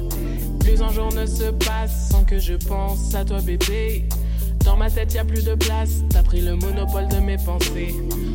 [0.60, 4.08] Plus un jour ne se passe sans que je pense à toi bébé.
[4.64, 6.02] Dans ma tête, y a plus de place.
[6.10, 7.94] T'as pris le monopole de mes pensées.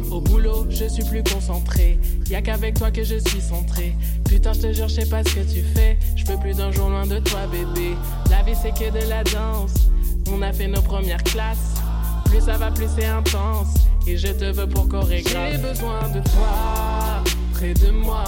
[0.09, 1.99] Au boulot, je suis plus concentré.
[2.29, 3.95] Y a qu'avec toi que je suis centré.
[4.25, 5.97] Putain, je te jure, je sais pas ce que tu fais.
[6.15, 7.95] Je peux plus d'un jour loin de toi, bébé.
[8.29, 9.73] La vie, c'est que de la danse.
[10.31, 11.75] On a fait nos premières classes.
[12.25, 13.82] Plus ça va, plus c'est intense.
[14.05, 15.51] Et je te veux pour chorégraphe.
[15.51, 17.23] J'ai besoin de toi,
[17.53, 18.23] près de moi.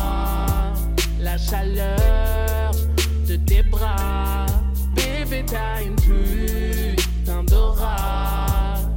[1.19, 2.71] La chaleur
[3.27, 4.45] de tes bras.
[4.95, 6.95] Bébé, t'as une pluie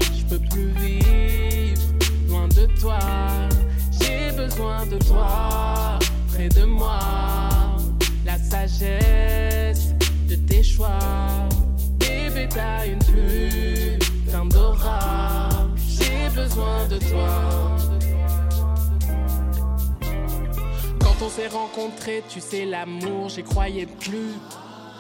[0.01, 1.83] je peux plus vivre
[2.29, 2.99] loin de toi.
[4.01, 5.99] J'ai besoin de toi
[6.29, 6.99] près de moi.
[8.25, 9.95] La sagesse
[10.29, 10.99] de tes choix.
[11.99, 15.58] Bébé, t'as une putain d'aura.
[21.01, 24.35] Quand on s'est rencontrés, tu sais, l'amour, j'y croyais plus.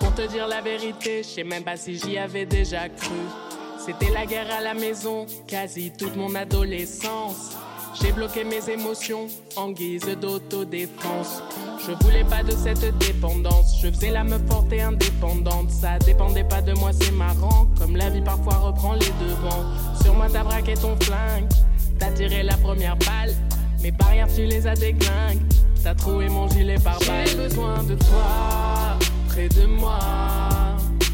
[0.00, 3.16] Pour te dire la vérité, je sais même pas si j'y avais déjà cru.
[3.78, 7.56] C'était la guerre à la maison, quasi toute mon adolescence.
[8.00, 9.26] J'ai bloqué mes émotions
[9.56, 11.42] en guise d'autodéfense.
[11.86, 13.80] Je voulais pas de cette dépendance.
[13.82, 15.70] Je faisais la meuf forte et indépendante.
[15.70, 17.66] Ça dépendait pas de moi, c'est marrant.
[17.78, 19.64] Comme la vie parfois reprend les devants.
[20.02, 21.48] Sur moi, t'as braqué ton flingue.
[21.98, 23.34] T'as tiré la première balle.
[23.82, 25.40] Mes barrières, tu les as déglingues.
[25.82, 27.26] T'as trouvé mon gilet par balle.
[27.26, 28.98] J'ai besoin de toi
[29.46, 30.00] de moi.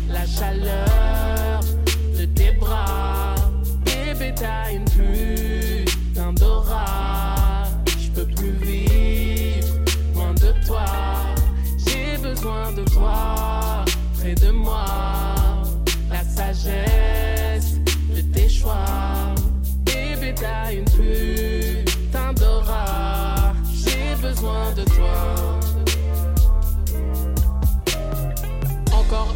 [0.08, 1.60] La chaleur
[2.18, 3.34] de tes bras.
[3.84, 4.83] Bébé, t'as une
[12.74, 14.84] de toi près de moi.
[16.10, 17.78] La sagesse
[18.14, 19.34] de tes choix.
[19.84, 23.52] Bébé, t'as une putain d'aura.
[23.72, 25.60] J'ai besoin de toi.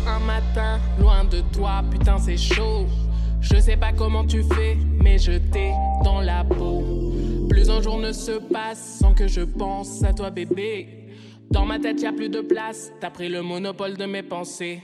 [0.09, 2.87] un matin, loin de toi, putain c'est chaud.
[3.41, 5.73] Je sais pas comment tu fais, mais je t'ai
[6.03, 6.83] dans la peau.
[7.49, 10.98] Plus un jour ne se passe sans que je pense à toi bébé.
[11.51, 14.83] Dans ma tête y a plus de place, t'as pris le monopole de mes pensées.